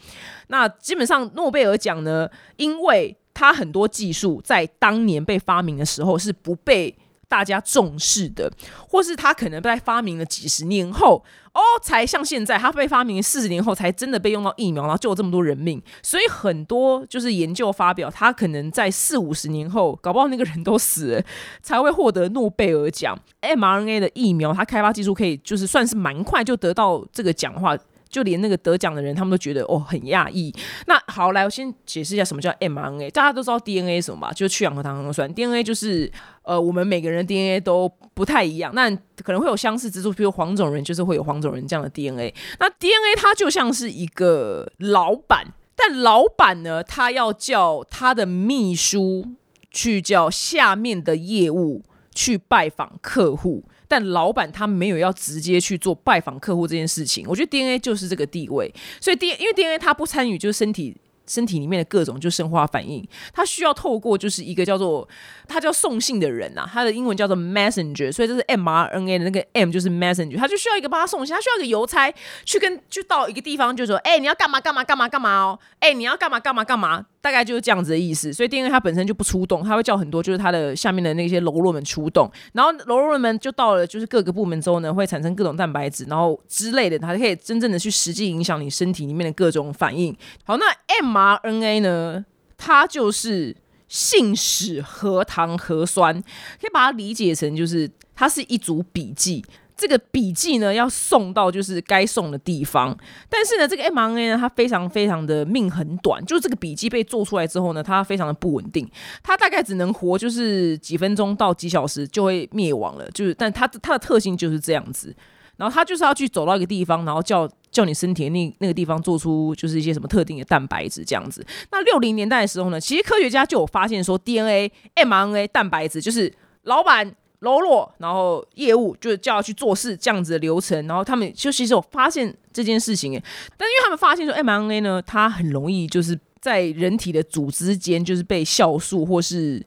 [0.47, 6.93] 那基本上诺贝尔奖呢，因为它很多技术在当年被发明的时候是不被
[7.29, 8.51] 大家重视的，
[8.85, 11.23] 或是它可能在发明了几十年后
[11.53, 15.81] 哦，才像现在它被发明四十年后才真的被用到疫苗，然后救了这么多人命。
[16.03, 21.23] 所以很多就是研究发表，它可能在四五十年后，搞不好那个人都死了，
[21.61, 23.17] 才会获得诺贝尔奖。
[23.41, 27.77] mRNA 的疫苗，它开发技术可以就是算是蛮快就得到这个奖话。
[28.09, 30.53] 就连那个得奖的人，他们都觉得哦很讶异。
[30.87, 33.11] 那好，来我先解释一下什么叫 mRNA。
[33.11, 34.31] 大家都知道 DNA 什么吧？
[34.33, 35.31] 就是去氧核糖核酸。
[35.33, 38.89] DNA 就是呃，我们每个人的 DNA 都不太一样，那
[39.23, 40.11] 可能会有相似之处。
[40.11, 42.33] 比如黄种人就是会有黄种人这样的 DNA。
[42.59, 45.45] 那 DNA 它就像是一个老板，
[45.75, 49.25] 但老板呢，他要叫他的秘书
[49.69, 51.83] 去叫下面的业务
[52.15, 53.63] 去拜访客户。
[53.89, 57.25] 但老板他没有要直接去做拜访客户这件事情。
[57.27, 60.95] 我觉得 DNA 就是这个地位，所以 DNA 因为 DNA 他不参与就是身体。
[61.29, 65.07] 身体里面的各种就生化反应，它需要透过就是一个叫做
[65.47, 72.11] 它叫送信的人呐，它的英文叫做 messenger，所以这是 mRNA 的那个 M 就是 messenger，他就需要一个帮他送信，他需要一个邮差
[72.43, 78.33] 去跟就到一个地方就说，哎，你要干嘛干嘛干嘛干嘛哦，哎，你要干嘛干嘛干嘛，大概就是这样子的意思。
[78.33, 90.15] 所以 DNA 它本身就不出动，它会叫很多就是它的下面的那些喽啰们出动，然后喽啰们就到了就是各个部门之后呢，会产生各种蛋白质，然后之类的，它可以真正的去实际影响你身体里面的各种反应。
[90.45, 90.65] 好，那
[91.01, 92.25] M RNA 呢？
[92.57, 93.55] 它就是
[93.87, 96.21] 信使核糖核酸，
[96.59, 99.43] 可以把它理解成就是它是一组笔记。
[99.77, 102.93] 这个笔记呢要送到就是该送的地方，
[103.29, 108.85] 但是呢，这个 mRNA 呢它非常非常的命很短，就是这个笔记被做出来之后呢，它非常的不稳定，
[109.23, 113.09] 它大概只能活就是几分钟到几小时就会灭亡了。
[113.11, 115.15] 就是，但它它的特性就是这样子。
[115.55, 121.45] 然后它就是要去走到一个地方，然后叫叫你身体那那个地方做出就是一些什么特定的蛋白质这样子。
[121.71, 126.29] 那六零年代的时候呢，其实科学家就有发现说，DNA、mRNA 蛋白质就是
[126.63, 130.85] 老板喽啰，然后业务就叫要去做事这样子的流程。
[130.87, 133.13] 然后他们就其实有发现这件事情，
[133.55, 139.65] 但因为他们发现说 mRNA 呢，它很容易就是在人体的组织间就是被酵素或是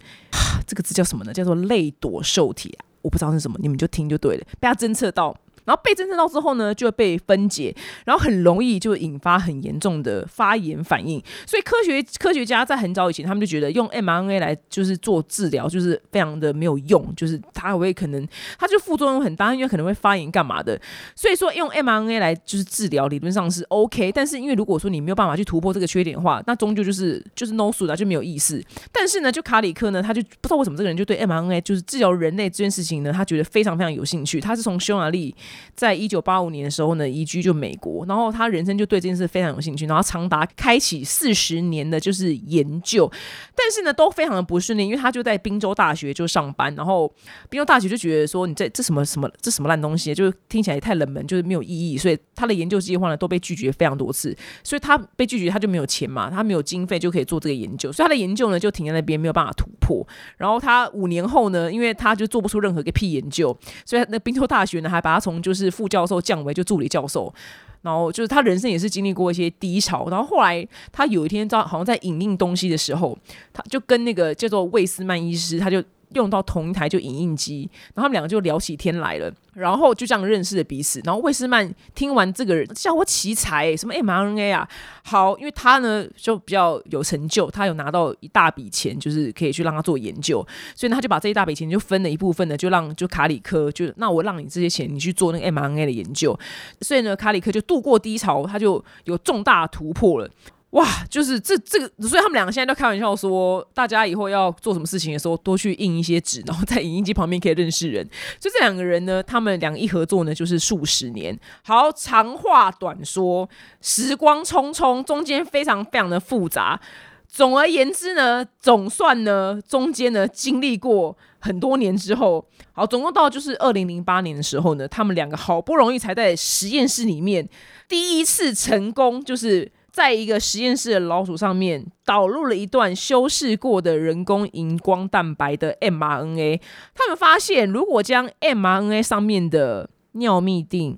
[0.66, 1.32] 这个字叫什么呢？
[1.32, 5.34] 叫做类躲受体啊，我不知道是什么，你们就听就对了，被它侦测到。
[5.64, 11.22] 然后被侦测到之后呢，就会被分解，然后很容易就引发很严重的发炎反应。
[11.46, 18.26] 所以科学科学家在很早以前，他们就觉得用 mRNA 来就是做治疗，就是非常的没有用，就是它会可能
[18.58, 20.80] 它就副作用很大，因为可能会发炎干嘛的。
[21.14, 24.10] 所以说用 mRNA 来就是治疗，理论上是 OK。
[24.12, 28.62] 但是因为如果说你没有办法去突破这个缺点的话，那终究就是就是 no s u 的就没有意思。
[28.90, 34.40] 但是呢，就卡里克呢，他就不知道为什么这个人就对 mRNA 就是治疗人类这件事情呢，他觉得非常非常有兴趣。
[34.40, 35.34] 他是从匈牙利。
[35.74, 43.10] 在一九八五年的时候呢，移居就美国，然后他人生就对这件事非常有兴趣，然后长达开启四十年的就是研究，
[43.54, 47.12] 但是呢都非常的不顺利，因为他就在宾州大学就上班，然后
[47.48, 67.34] 宾州大学就觉得说你这这什么什么这什么烂东西，就听起来太冷门，就是没有意义，所以他的研究计划呢都被拒绝非常多次，所以他被拒绝他就没有钱嘛，他没有经费就可以做这个研究，所以他的研究呢就停在那边没有办法突破，然后他五年后呢，因为他就做不出任何一个屁研究，所以那宾州大学呢还把他从就是副教授降为就助理教授，
[67.82, 73.18] 然后就是他人生也是经历过一些低潮，然后后来他有一天在好像在影印东西的时候，
[73.52, 75.82] 他就跟那个叫做魏斯曼医师，他就。
[76.14, 81.00] 用到同一台就影印机，然后他们两个就聊起天来了，然后就这样认识了彼此。
[81.04, 84.68] 然后魏斯曼听完这个人叫我奇才，什么 mRNA 啊，
[85.04, 96.38] 好，因为他呢就比较有成就，他有拿到一大笔钱，就是可以去让他做研究，所以呢他就把这一大笔钱就分了一部分呢，就让就卡里克就那我让你这些钱，你去做那个 mRNA 的研究。
[96.80, 100.30] 所以呢卡里克就度过低潮，他就有重大突破了。
[100.72, 108.02] 哇，就是这这个，所以他们两个现在都开玩笑说，大家以后要做什么事情的时候，多去印一些纸，然后在影印机旁边可以认识人。
[108.40, 111.38] 所以这两个人呢，他们两个一合作呢，就是数十年。
[111.62, 113.46] 好，长话短说，
[113.82, 116.80] 时光匆匆，中间非常非常的复杂。
[117.28, 127.46] 总而言之呢，总算呢，中间呢经历过很多年之后，好，总共到就是二零零八年的时候呢，他们两个好不容易才在实验室里面
[127.86, 129.70] 第一次成功，就是。
[129.92, 136.60] 在一个实验室的老鼠上面导入了一段修饰过的人工荧光蛋白的 mRNA，
[136.94, 140.96] 他们发现，如果将 mRNA 上面的尿嘧啶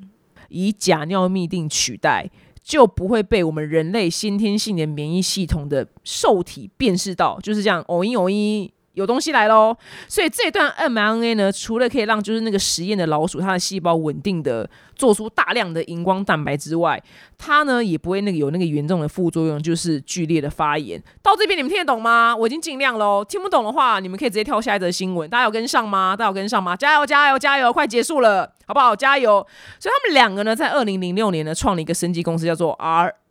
[0.48, 2.30] 以假尿嘧啶取代，
[2.62, 8.72] 就不会被我们人类先天性的免疫系统的受体辨识到，就是这样，偶一偶一。
[8.94, 9.76] 有东西来喽，
[10.08, 17.02] 所以这段 mRNA 呢，除了可以让就是那个实验的老鼠它的细胞稳定的做出大量的荧光蛋白之外，
[17.36, 21.02] 它呢也不会那个有那个严重的副作用，就是剧烈的发炎。
[21.22, 22.34] 到这边你们听得懂吗？
[22.36, 25.28] 我已经尽量喽，听不懂的话你们可以直接跳下一则新闻。
[25.28, 26.16] 大家有跟上吗？
[26.16, 26.76] 大家有跟上吗？
[26.76, 27.72] 加油加油加油！
[27.72, 28.94] 快结束了，好不好？
[28.94, 29.44] 加油！
[29.80, 32.78] 所以他们两个呢，在二零零六年呢，创了一个生技公司，叫做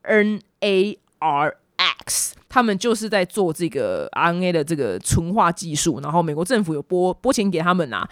[0.03, 2.33] RNARX。
[2.53, 8.07] 他们就是在做这个 RNA 的这个纯化技术，然后美国政府有拨拨钱给他们呐，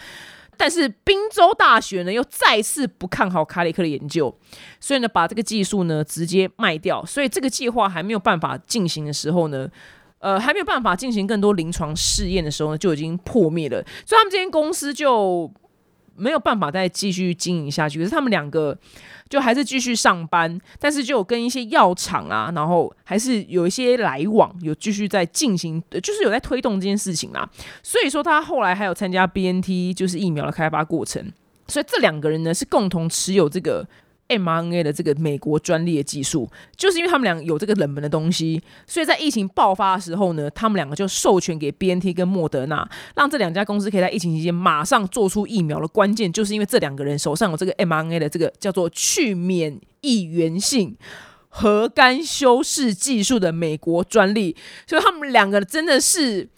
[0.56, 4.36] 但是宾州大学呢又再次不看好卡里克的研究，
[4.80, 9.70] 所以呢把这个技术呢直接卖掉，所以这个计划还没有办法进行的时候呢，
[10.18, 15.48] 呃还没有办法进行更多临床试验的时候呢就已经破灭了，所以他们这间公司就
[16.16, 18.76] 没有办法再继续经营下去，可是他们两个。
[19.30, 27.48] 就还是继续上班，但是就有跟一些药厂啊，然后还是有一些来往，有继续在进行，就是有在推动这件事情啊。
[27.82, 31.32] 所以说他后来还有参加 BNT，就是疫苗的开发过程。
[31.66, 33.88] 所以这两个人呢是共同持有这个
[34.38, 50.96] mRNA 的这个美国专利的技术，就是因为他们俩有这个冷门的东西，所以在疫情爆发的时候呢，他们两个就授权给 BNT 跟莫德纳，让这两家公司可以在疫情期间马上做出疫苗的关键，就是因为这两个人手上有这个 mRNA 的这个叫做去免疫原性。
[51.54, 56.48] 核苷修饰技术的美国专利，所以他们两个真的是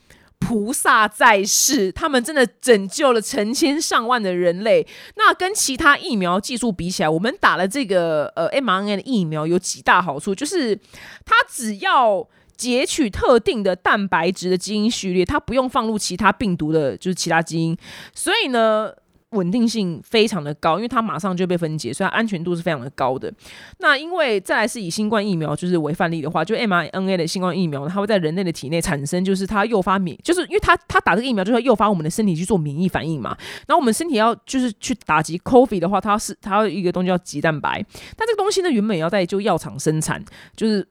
[0.44, 4.86] 菩萨在世，他们真的拯救了成千上万的人类。
[5.16, 10.76] 那跟其他疫苗技术比起来，我们打了这个呃 mRNA 的疫苗有几大好处，就是
[11.24, 17.76] 它只要截取特定的蛋白质的基因序列，它不用放入其他病毒的，就是其他基因，
[18.14, 18.92] 所以呢。
[19.34, 23.32] 稳定性非常的高，因为它马上就被分解，所以它安全度是非常的高的。
[23.78, 33.36] 那因为再来是以新冠疫苗就是为范例的话，就 mRNA 的新冠疫苗，它会在人类的体内产生，就是它诱发免，就是因为它它打这个疫苗就会诱发我们的身体去做免疫反应嘛。
[33.66, 37.84] 然后我们身体要就是去打击 COVID 的话，它是它有一个东西叫棘蛋白，
[38.16, 40.24] 但这个东西呢原本要在就药厂生产，
[40.56, 40.86] 就是。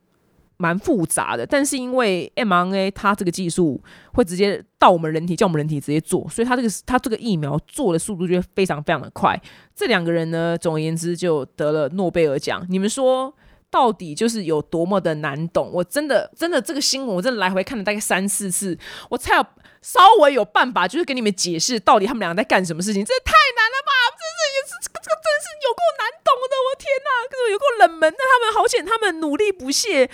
[0.64, 9.38] 蛮复杂的，但是因为 mRNA 它这个技术会直接到我们人体，叫我们人体直接做，所以它这个它这个疫苗做的速度就会非常非常的快。
[9.76, 12.66] 这两个人呢，总而言之就得了诺贝尔奖。
[12.70, 13.36] 你们说
[13.70, 15.70] 到底就是有多么的难懂？
[15.74, 19.46] 我真的真的这个新闻，我真的来回看了大概三四次，我才有
[19.82, 23.04] 稍微有办法，就是给你们解释到底他们两个在干什么事情。
[23.04, 23.92] 这太难了吧？
[24.16, 28.14] 这是也是这个真是有够难懂的，我天哪，可是有够冷门。
[28.14, 30.10] 的他们好险，他们努力不懈。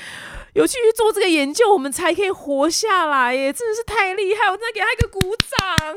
[0.53, 3.53] 有去做这个研究，我们才可以活下来耶！
[3.53, 5.95] 真的是太厉害，我再给他一个鼓掌。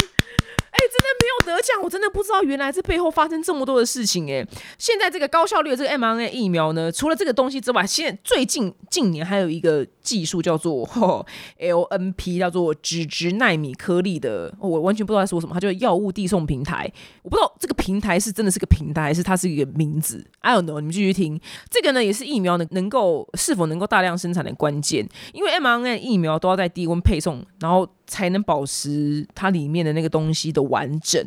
[0.89, 4.47] 真的没有得奖，我真的不知道原来这背后发生这么多的事情哎。
[4.79, 10.87] 现在这个高效率的这个 mRNA 疫苗呢，除了这个东西之外，现在最近近年还有一个技术叫做
[11.59, 16.91] LNP，叫做脂质纳米颗粒的，我完全不知道在说什么，它叫药物递送平台。
[17.23, 20.25] 我不知道这个平台是真的是个平台，还是它是一个名字。
[20.41, 21.41] I don't know，你们继续听。
[21.71, 27.89] 这个呢，也是疫苗能能够是否能够大量生产的关键，因为 mRNA 疫苗都要在低温配送，然后。
[28.07, 31.25] 才能保持它里面的那个东西的完整，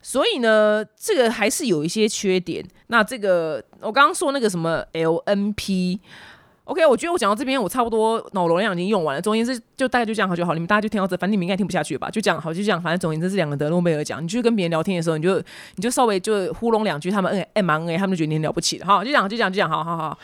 [0.00, 2.64] 所以呢，这个还是有一些缺点。
[2.88, 9.20] 那这个我刚刚说那个什么 LNP，OK，我觉得我讲到这边，我差不多脑容量已经用完了。
[9.20, 12.08] 总而言之，就大概就这样好就好，你们大家就听到这，反正你们应该听不下去吧？
[12.08, 15.38] 就这样好，就这样，反正总言之，是两个德诺贝尔奖，你去跟别人聊天的时候，你就
[15.74, 18.86] 你就稍微就糊弄两句，他们 N M N A，他们就觉得你很了不起了。
[18.86, 20.18] 好，就讲就讲就讲，好好好。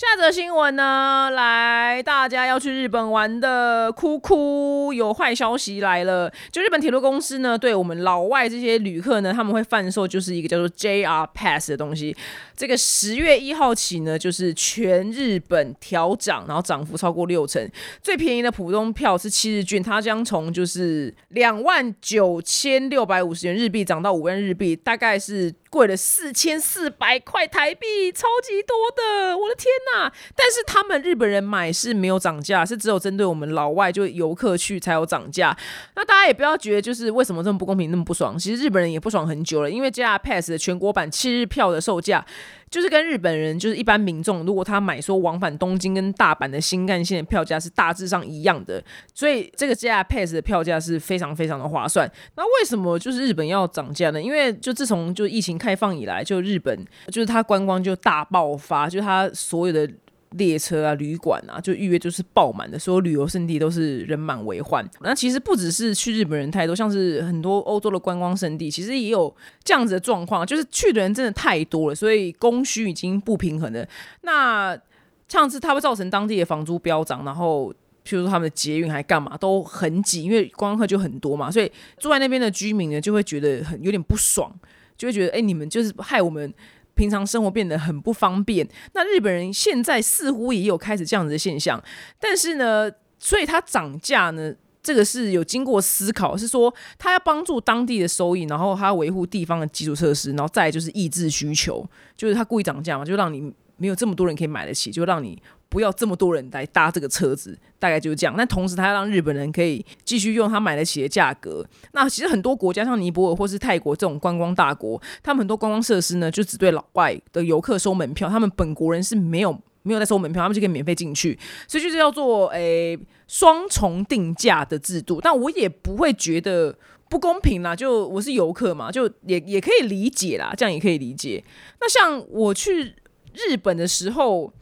[0.00, 6.32] 下则新闻呢，来大家要去日本玩的，哭哭有坏消息来了。
[6.50, 12.16] 就日本铁路公司呢，对我们老外这些旅客呢，他们会贩售就是一个叫做 JR Pass 的东西。
[12.56, 17.70] 这个十月一号起呢，就是全日本调涨，然后涨幅超过六成。
[18.00, 25.54] 最便宜的普通票是七日券，它将从就是两万九千六百五十元日币涨到五万日币，大概是。
[25.70, 29.89] 贵了四千四百块台币，超级多的，我的天呐！
[29.92, 35.56] 那但是他们日本人买是没有涨价，是只有针对我们老外就游客去才有涨价。
[35.96, 38.38] 那大家也不要觉得就是为什么这么不公平，那么不爽。
[38.38, 42.24] 其实日本人也不爽很久了，因为 JR Pass 的全国版七日票的售价。
[42.70, 52.10] 就是跟日本人，就是一般民众，如果他买说往返东京跟大阪的新干线的票价是大致上一样的，所以这个 JR Pass 的票价是非常非常的划算。
[52.36, 54.22] 那为什么就是日本要涨价呢？
[54.22, 59.90] 因为就自从就疫情开放以来，就日本就是它观光就大爆发，就它所有的。
[60.36, 64.88] 列车啊，旅馆啊，就预约就是爆满的，所有旅游胜地都是人满为患。
[65.00, 73.84] 那其实不只是去日本人太多，像是很多欧洲的观光胜地，其实也有这样子的状况，就是去的人真的太多了，所以供需已经不平衡了。
[74.20, 74.78] 那
[75.26, 77.72] 这样子它会造成当地的房租飙涨，然后
[78.04, 84.52] 譬如说他们的捷运还干嘛都很挤，因为观光客就很多嘛，所以住在那边的居民呢就会觉得很有点不爽，
[84.96, 86.54] 就会觉得哎，你们就是害我们。
[87.00, 91.82] 平常生活变得很不方便，那日本人现在似乎也有开始这样子的现象，
[92.18, 105.42] 但是呢，所以他涨价呢，这个是有经过思考，是说他要帮助当地的收益，然后他维护地方的基础设施，然后再就是抑制需求，就是他故意涨价嘛，就让你没有这么多人可以买得起，就让你。
[105.70, 108.34] 不要这么多人来搭这个车子，大概就是这样。
[108.36, 111.64] 但同时，他要让日本人可以继续用他买得起的价格。
[111.92, 121.38] 那其实很多国家，像尼泊尔或是泰国这种观光大国，他们很多观光设施呢，就只对老外的游客收门票，他们本国人是没有没有在收门票，他们就可以免费进去。
[121.68, 125.20] 所以就是叫做诶双重定价的制度。
[125.22, 126.76] 但我也不会觉得
[127.08, 131.44] 不公平啦，就我是游客嘛，就也也可以理解啦，这样也可以理解。
[131.80, 132.96] 那像我去
[133.34, 134.52] 日本的时候。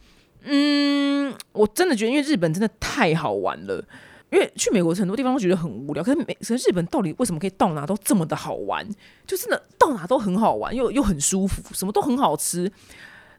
[0.43, 3.85] 嗯，我真的觉得，因为日本真的太好玩了。
[4.31, 8.87] 因为去美国很多地方都觉得很无聊，可是美可是日本到底为什么可以到哪都这么的好玩？
[9.27, 12.71] 就真的到哪都很好玩，又又很舒服，什么都很好吃。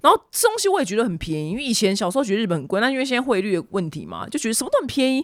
[0.02, 5.24] 然后吃东西我也觉得很便宜，因为以前小时候觉得日本很贵，那因为现在汇率的问题嘛，就觉得什么都很便宜，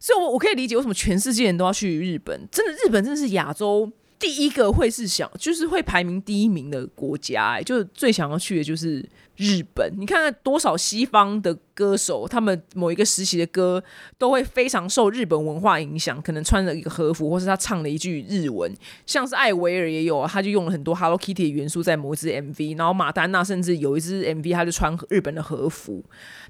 [0.00, 2.40] 所以我我可以理解为什么全世界人都要去日本。
[2.50, 3.88] 真的，日本真的是亚洲
[4.18, 9.92] 第一个会是想就是会排名第一名的国家、哎，就最想要去的就是日本。
[9.98, 13.82] 你看看多少西方的歌手，他们某一个时期的歌
[14.16, 18.74] 都会非常受日本文化影响，可能穿了一个和服，或是他唱了一句日文，
[19.04, 26.02] 像是艾薇儿也有啊，他就用了很多 Hello Kitty 的元素在某一支 MV，然后马丹娜甚至有一支 MV，他就穿日本的和服，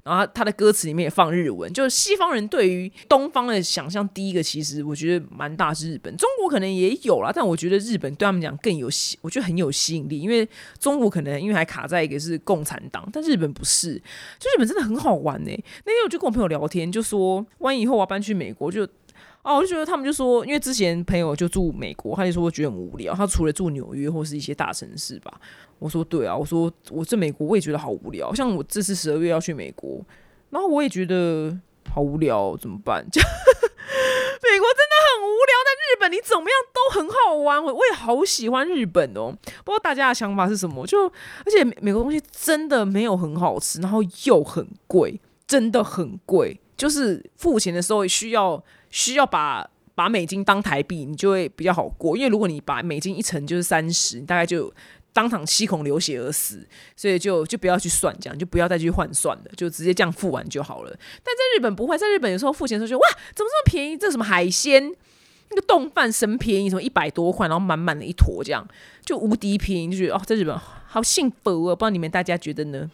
[0.05, 10.47] 然后他他的歌词里面也放日文，就是西方人对于东方的想象，第一个其实我觉得蛮大是日本，中国可能也有啦，但我觉得日本对他们讲更有吸，我觉得很有吸引力，因为
[10.79, 13.95] 中国可能因为还卡在一个是共产党，但日本不是，
[14.39, 15.51] 就日本真的很好玩呢、
[15.85, 18.83] 那天我就跟我朋友聊天，就说万一以后我要搬去美国，就
[19.43, 23.13] 哦，我就觉得他们就说，因为之前朋友就住美国，他就说我觉得很无聊。
[23.13, 25.39] 他除了住纽约或是一些大城市吧，
[25.79, 28.33] 我说对啊，我说我在美国我也觉得好无聊。
[28.33, 30.01] 像我这次十二月要去美国，
[30.49, 31.57] 然后我也觉得
[31.89, 33.05] 好无聊，怎么办？
[34.43, 39.35] 美国真的很无聊，但日本你怎么样都很好玩，我我也好喜欢日本哦。
[39.63, 40.85] 不知道大家的想法是什么？
[40.85, 46.59] 就而且美国东西真的没有很好吃，然后又很贵，真的很贵。
[46.75, 52.15] 就是付钱的时候需要需要把把美金当台币，你就会比较好过。
[52.15, 54.71] 因为如果你把美金一乘就是三十，你大概就
[55.17, 56.63] 当场七孔流血而死，
[56.95, 60.91] 所以就就不要去算这样，就不要再去换算了，就直接这样付完就好了。
[61.23, 63.97] 但在日本不会，在日本有时候付钱的时候就哇，怎么这么便宜？
[63.97, 64.93] 这什么海鲜？
[65.49, 68.67] 那个冻饭神便宜，什么一百多块，然后满满的一坨，这样
[69.03, 70.55] 就无敌便宜，就觉得哦，在日本
[70.85, 71.75] 好幸福哦。
[71.75, 72.91] 不知道你们大家觉得呢？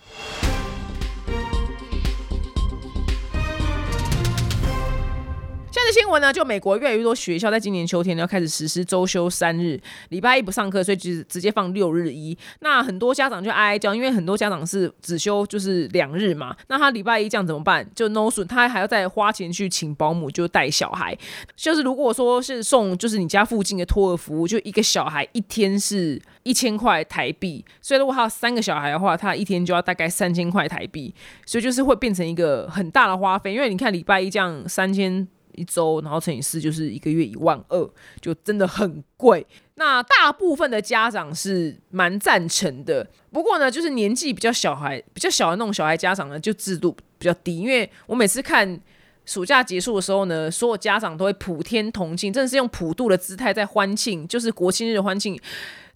[5.84, 9.78] 现在的新闻呢，就美国越来越多学校在今年秋天要开始实施周休三日，
[10.10, 12.38] 礼拜一不上课，所以直直接放六日一。
[12.62, 17.86] 那很多家长就哀哀叫，因为很多家长是只休就是两日嘛，那他礼拜一这样怎么办？
[17.94, 21.18] 就 no 损，他还要再花钱去请保姆，就带小孩。
[21.58, 31.14] 就是如果说是送，就是你家附近的托儿服务，就一个小孩一天是一千块台币，所以如果他有三个小孩的话，他一天就要大概三千块台币，
[31.46, 33.54] 所以就是会变成一个很大的花费。
[33.54, 35.28] 因为你看礼拜一这样三千。
[35.56, 37.90] 一周，然后乘以四就是一个月一万二，
[38.22, 39.46] 就真的很贵。
[39.76, 47.58] 那大部分的家长是蛮赞成的，不过呢，就是年纪比较小孩、比较小的那种小孩家长呢，就制度比较低。
[47.58, 48.80] 因为我每次看
[49.26, 55.40] 暑假结束的时候呢，所有家长都会普天同庆，真的是用普渡的姿态在欢庆，就是国庆日的欢庆。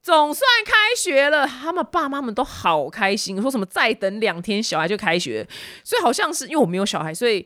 [0.01, 5.47] 总算开学了，他们爸妈们都好开心，说什么再等两天小孩就开学，
[5.84, 7.45] 所以好像是因为我没有小孩，所以。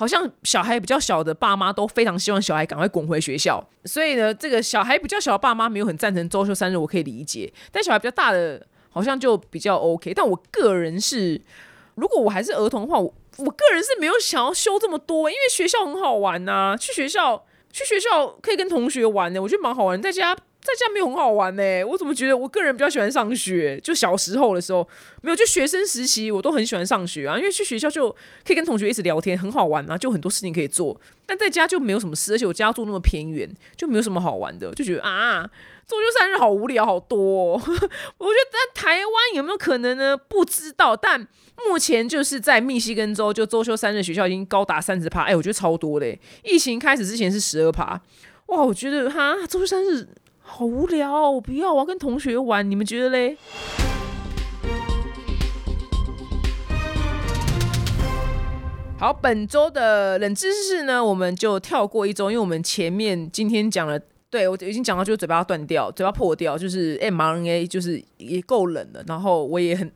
[0.00, 7.52] 好像小孩比较小的爸妈都非常希望小孩赶快滚回学校，所以呢，这个小孩比较小的爸妈没有很赞成周休三日，我可以理解。
[7.70, 10.14] 但小孩比较大的好像就比较 OK。
[10.14, 11.38] 但我个人是，
[11.96, 20.00] 如果我还是儿童的话，我我个人是没有想要休这么多，因为学校很好玩呐、去学校去学校可以跟同学玩呢，我觉得蛮好玩。
[20.00, 23.80] 在家在家没有很好玩呢、我怎么觉得我个人比较喜欢上学？
[23.80, 24.86] 就小时候的时候
[25.22, 28.10] 没有，就学生时期我都很喜欢上学啊，因为去学校就
[28.44, 31.00] 可以跟同学一直聊天，很好玩啊，就很多事情可以做。
[31.24, 35.48] 但在家就没有什么事，而且我家住那么偏远，就没有什么好玩的，就觉得啊，
[35.86, 40.14] 周休三日好无聊，好多、我觉得在台湾有没有可能呢？
[40.14, 41.26] 不知道，但
[41.66, 46.20] 目前就是在密西根州，就周休三日学校已经高达三十趴，哎，我觉得超多嘞。
[46.44, 48.00] 疫情开始之前是十二趴，
[48.46, 50.06] 哇，我觉得哈，周休三日
[50.52, 53.36] 好无聊，我不要，我要跟同学玩，你们觉得嘞？
[58.98, 63.98] 好，本周的冷知识呢，我们就跳过一周，因为我们前面今天讲了，
[64.28, 69.90] 对我已经讲到，就是嘴巴要断掉，嘴巴破掉，就是 mRNA 就是也够冷了，然后我也很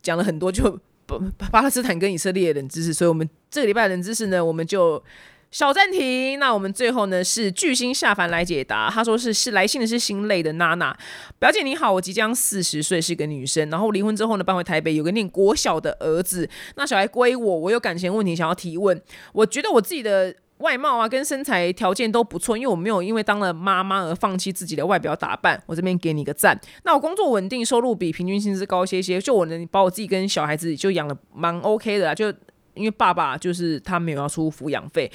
[0.00, 1.18] 讲了很多，就 巴
[1.50, 5.02] 巴勒斯坦跟以色列的冷知识，所以我们这个礼拜冷知识呢，我们就
[5.56, 6.38] 小暂停。
[6.38, 10.94] 那我们最后呢是巨星下凡来解答，他说是是来信的是心累的娜娜
[11.38, 19.00] 表姐你好，我即将四十岁，是个女生，然后离婚之后呢搬回台北，有个念国小的儿子，那小孩归我，我有感情问题想要提问，
[19.32, 20.34] 我觉得我自己的。
[20.60, 25.62] 外貌啊，跟身材条件都不错，因为我没有因为当了妈妈而放弃自己的外表打扮。
[25.66, 26.58] 我这边给你个赞。
[26.84, 32.14] 那我工作稳定，收入比平均薪资高一些些，就我能把我自己跟小孩子就养的蛮 OK 的啦。
[32.14, 32.32] 就
[32.76, 35.10] 因为爸爸就是他没有要出抚养费，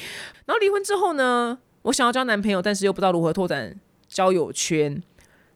[0.45, 5.01] 然后离婚之后呢，我想要交男朋友，但是又不知道如何拓展交友圈。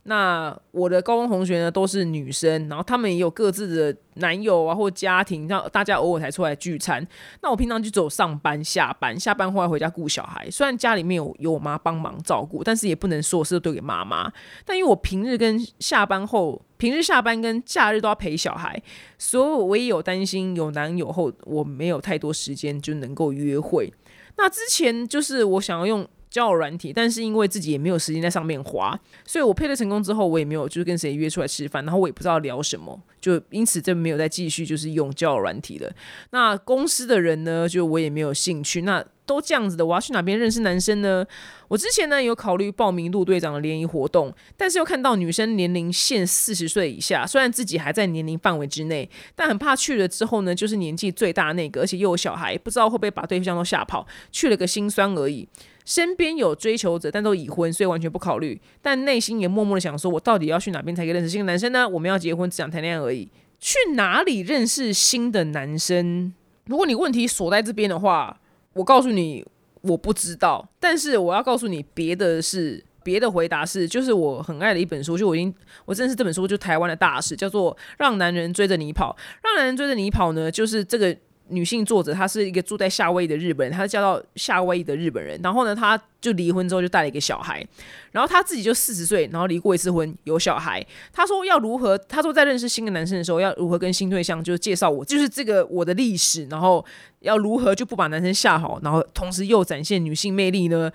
[0.07, 7.05] 那我的高中同学呢都是女生，然后他们也有各自的男友啊或家庭，让大家偶尔才出来聚餐。
[7.41, 10.47] 那我平常就只有上班、下班，下班后来回家顾小孩。
[10.51, 14.31] 虽然家里面有有我妈帮忙照顾，但是也不能说是丢给妈妈。
[14.63, 18.79] 但因为我平日跟下班后， 平日下班跟假日都要陪小孩，
[19.17, 23.91] 所以我也有担心有男友后，我没有太多时间就能够约会。
[24.37, 26.07] 那之前就是我想要用。
[26.35, 35.89] 交友软体，但是因为自己也没有时间在上面滑，所以我配对成功之后，我也没有就是跟谁约出来吃饭，然后我也不知道聊什么，就因此就没有再继续就是用交友软体了。
[36.31, 38.81] 那公司的人呢，就我也没有兴趣。
[38.81, 41.25] 那都这样子的，我要去哪边认识男生呢？
[41.69, 55.47] 我之前呢有考虑报名陆队长的联谊活动，但是又看到女生年龄限四十岁以下，虽然自己还在年龄范围之内，但很怕去了之后呢，就是年纪最大那个，而且又有小孩，不知道会不会把对象都吓跑，去了个心酸而已。
[55.85, 58.59] 身边有追求者，但都已婚，所以完全不考虑。
[58.81, 61.87] 但内心也默默的想说，我到底要去哪边才可以认识新的男生呢？
[61.87, 63.29] 我们要结婚，只想谈恋爱而已。
[63.59, 66.33] 去哪里认识新的男生？
[66.65, 68.39] 如果你问题锁在这边的话，
[68.73, 69.45] 我告诉你，
[69.81, 70.67] 我不知道。
[70.79, 75.53] 但是我要告诉你，别的是别的回答是，就是我很爱的一本书，就我已经
[75.85, 79.15] 我认识这本书，就台湾的大事，叫做《让男人追着你跑》。
[79.43, 81.15] 让男人追着你跑呢，就是这个。
[81.49, 85.39] 女性作者，她是一个住在夏威夷的日本人，她嫁到夏威夷的日本人。
[85.43, 87.65] 然后呢，她就离婚之后就带了一个小孩。
[88.11, 90.85] 然后她自己就四十岁，然后离过一次婚，有小孩。
[91.13, 91.97] 她说要如何？
[91.97, 96.47] 她说在认识新的男生的时候，要如何跟新对象就介绍我，就是这个我的历史。
[96.49, 96.83] 然后
[97.19, 100.91] 要如何就不把男生吓好，然后同时又展现女性魅力呢？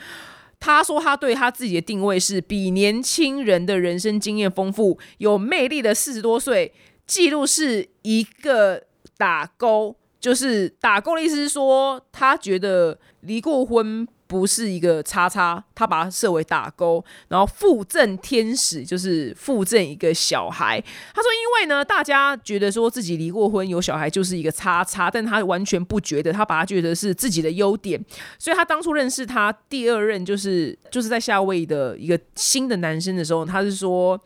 [0.58, 6.72] 她说她对她自己的定位是比年轻人的人生经验丰富、有魅力的四十多岁。
[7.06, 8.82] 记录是一个
[9.16, 9.96] 打勾。
[10.20, 20.78] 就是打勾的意思是说，他觉得离过婚不是一个叉叉，他把它设为打勾，然后附赠天使就是附赠一个小孩。
[21.14, 27.98] 他说，因为呢，大家觉得说自己离过婚有小孩就是一个叉叉，但他完全不觉得，他把他觉得是自己的优点。
[28.38, 34.20] 所以他当初认识他第二任就是就是在夏威夷的一个新的男生的时候，他是说。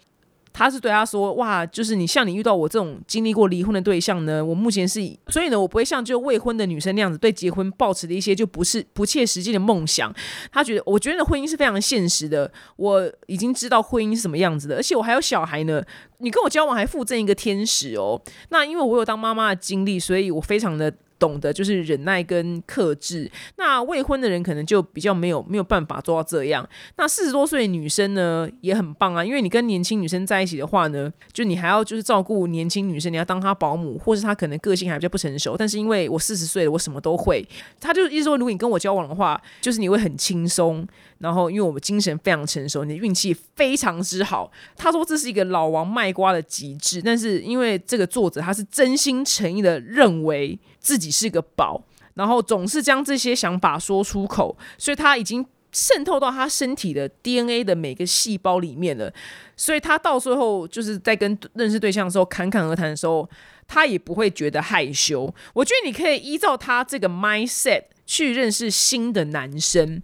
[0.54, 10.14] 他是对他说：“哇，就是你像你遇到我这种经历过离婚的对象呢，我目前是所以呢，我不会像就未婚的女生那样子对结婚抱持的一些就不是不切实际的梦想。
[10.52, 12.50] 他觉得，我觉得婚姻是非常现实的。
[12.76, 15.82] 我已经知道婚姻是什么样子的，而且我还有小孩呢。
[16.18, 18.22] 你跟我交往还附赠一个天使哦。
[18.48, 26.68] 那因为我有当妈妈的经历，所以我非常的。”懂得就是忍耐跟克制，那未婚的人可能就比较没有没有办法做到这样。
[26.96, 35.56] 那四十多岁女生呢也很棒啊，因为你跟年轻女生在一起的话呢，就你还要就是照顾年轻女生，你要当她保姆，或是她可能个性还比较不成熟。
[35.56, 37.46] 但是因为我四十岁了，我什么都会。
[37.80, 40.86] 他就意思说，如果你跟我交往的话，就是你会很轻松。
[41.18, 44.50] 然后因为我们精神非常成熟，你的运气非常之好。
[44.76, 50.58] 他说这是一个老王卖瓜的极致，但是因为这个作者他是真心诚意的认为。
[50.84, 51.84] 自己只是个宝，
[52.14, 59.12] 然后总是将这些想法说出口，所以他已经渗透到他身体的 DNA 的每个细胞里面了。
[59.54, 63.28] 所以他到最后就是在跟认识对象的时候侃侃而谈的时候，
[63.68, 65.32] 他也不会觉得害羞。
[65.52, 70.02] 我觉得你可以依照他这个 mindset 去认识新的男生。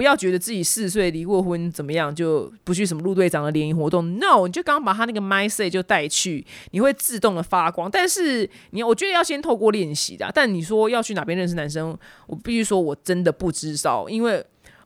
[0.00, 7.90] 不要觉得自己四十岁离过婚怎么样就不去什么陆队长的联谊活动？No，你就刚刚把他那个 mic say 就带去，你会自动的发光。
[7.90, 10.32] 但是你，我觉得要先透过练习的。
[10.34, 11.94] 但你说要去哪边认识男生，
[12.26, 14.42] 我必须说我真的不知道，因为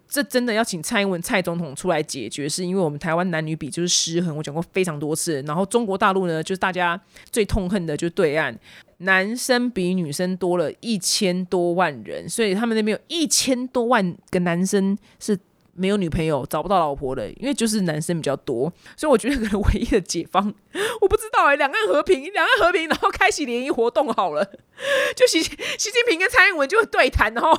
[0.08, 4.36] 这真的要请蔡英文蔡总统出来解决，是因为我们台湾男女比就是失衡。
[4.36, 7.00] 我讲过非常多次，然后中国大陆呢，就是大家
[7.30, 8.58] 最痛恨的就是对岸。
[9.04, 15.38] 男生比女生多了一千多万人，所以他们那边有一千多万个男生是
[15.76, 18.72] 没有女朋友、找不到老婆的，因为就是男生比较多。
[18.96, 20.54] 所以我觉得可能唯一的解放，
[21.00, 24.44] 我不知道哎，两岸和平，两岸和平，然后开启联谊活动好了，
[25.16, 27.52] 就习习近平跟蔡英文就对谈，然后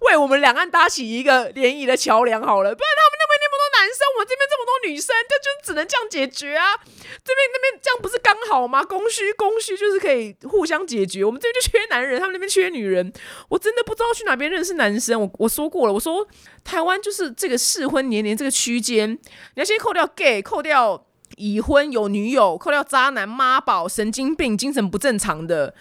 [0.00, 6.74] 为我们两岸搭起一个联谊的桥梁好了，不然他们那么多男生，我这边这么多女生，这就只能这样解决啊。
[6.76, 8.82] 这边那边这样不是刚好吗？
[8.82, 11.24] 供需供需就是可以互相解决。
[11.24, 13.12] 我们这边就缺男人，他们那边缺女人。
[13.48, 15.20] 我真的不知道去哪边认识男生。
[15.20, 16.26] 我我说过了，我说
[16.64, 19.18] 台湾就是这个适婚年龄这个区间，你
[19.56, 21.06] 要先扣掉 gay，扣掉
[21.36, 25.74] 已婚有女友，扣掉渣男妈宝、神经病、精神不正常的，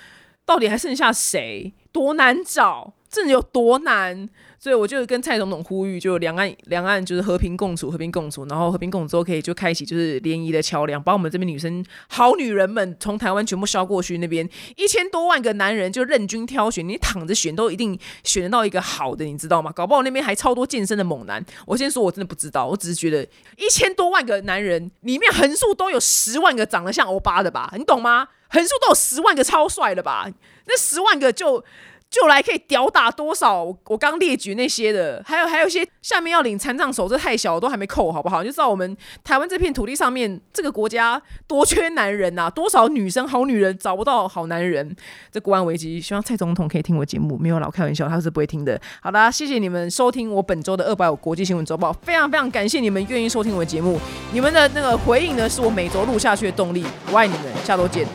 [0.45, 1.73] 到底还剩下谁？
[1.91, 2.93] 多难找。
[3.09, 4.29] 这有多难？
[4.63, 14.47] 所以我就跟蔡总统呼吁，就两岸两岸就是和平共处，和平共处，然后和平共处之后可以就开启就是联谊的桥梁，把我们这边女生好女人们从台湾全部销过去那边，
[14.77, 19.71] 一千多万个男人就任君挑选，你躺着选都一定选得到一个好的，你知道吗？
[19.71, 21.43] 搞不好那边还超多健身的猛男。
[21.65, 28.27] 我先说，我真的不知道，我只是觉得一千多万个男人里面横竖都有十万个长得像欧巴的吧，你懂吗？
[28.49, 30.29] 横竖都有十万个超帅的吧，
[30.67, 31.65] 那十万个就。
[32.11, 33.63] 就来可以吊打多少？
[33.87, 38.43] 我刚列举那些的，还有还有一些下面要领残障手，这太小都还没扣，好不好？
[38.43, 44.93] 就知道我们台湾这片土地上面，这个国家多缺男人呐， 多少女生好女人找不到好男人，
[45.31, 46.01] 这国安危机。
[46.01, 48.79] 希望蔡总统可以听我节目，没有老开玩笑，他是不会听的。
[49.01, 53.97] 好的，谢谢你们收听我本周的二百五国际新闻周报，非常非常感谢你们愿意收听我的节目，
[54.33, 56.85] 你们的那个回应呢，是我每周录下去的动力。
[57.09, 58.05] 我爱你们，下周见。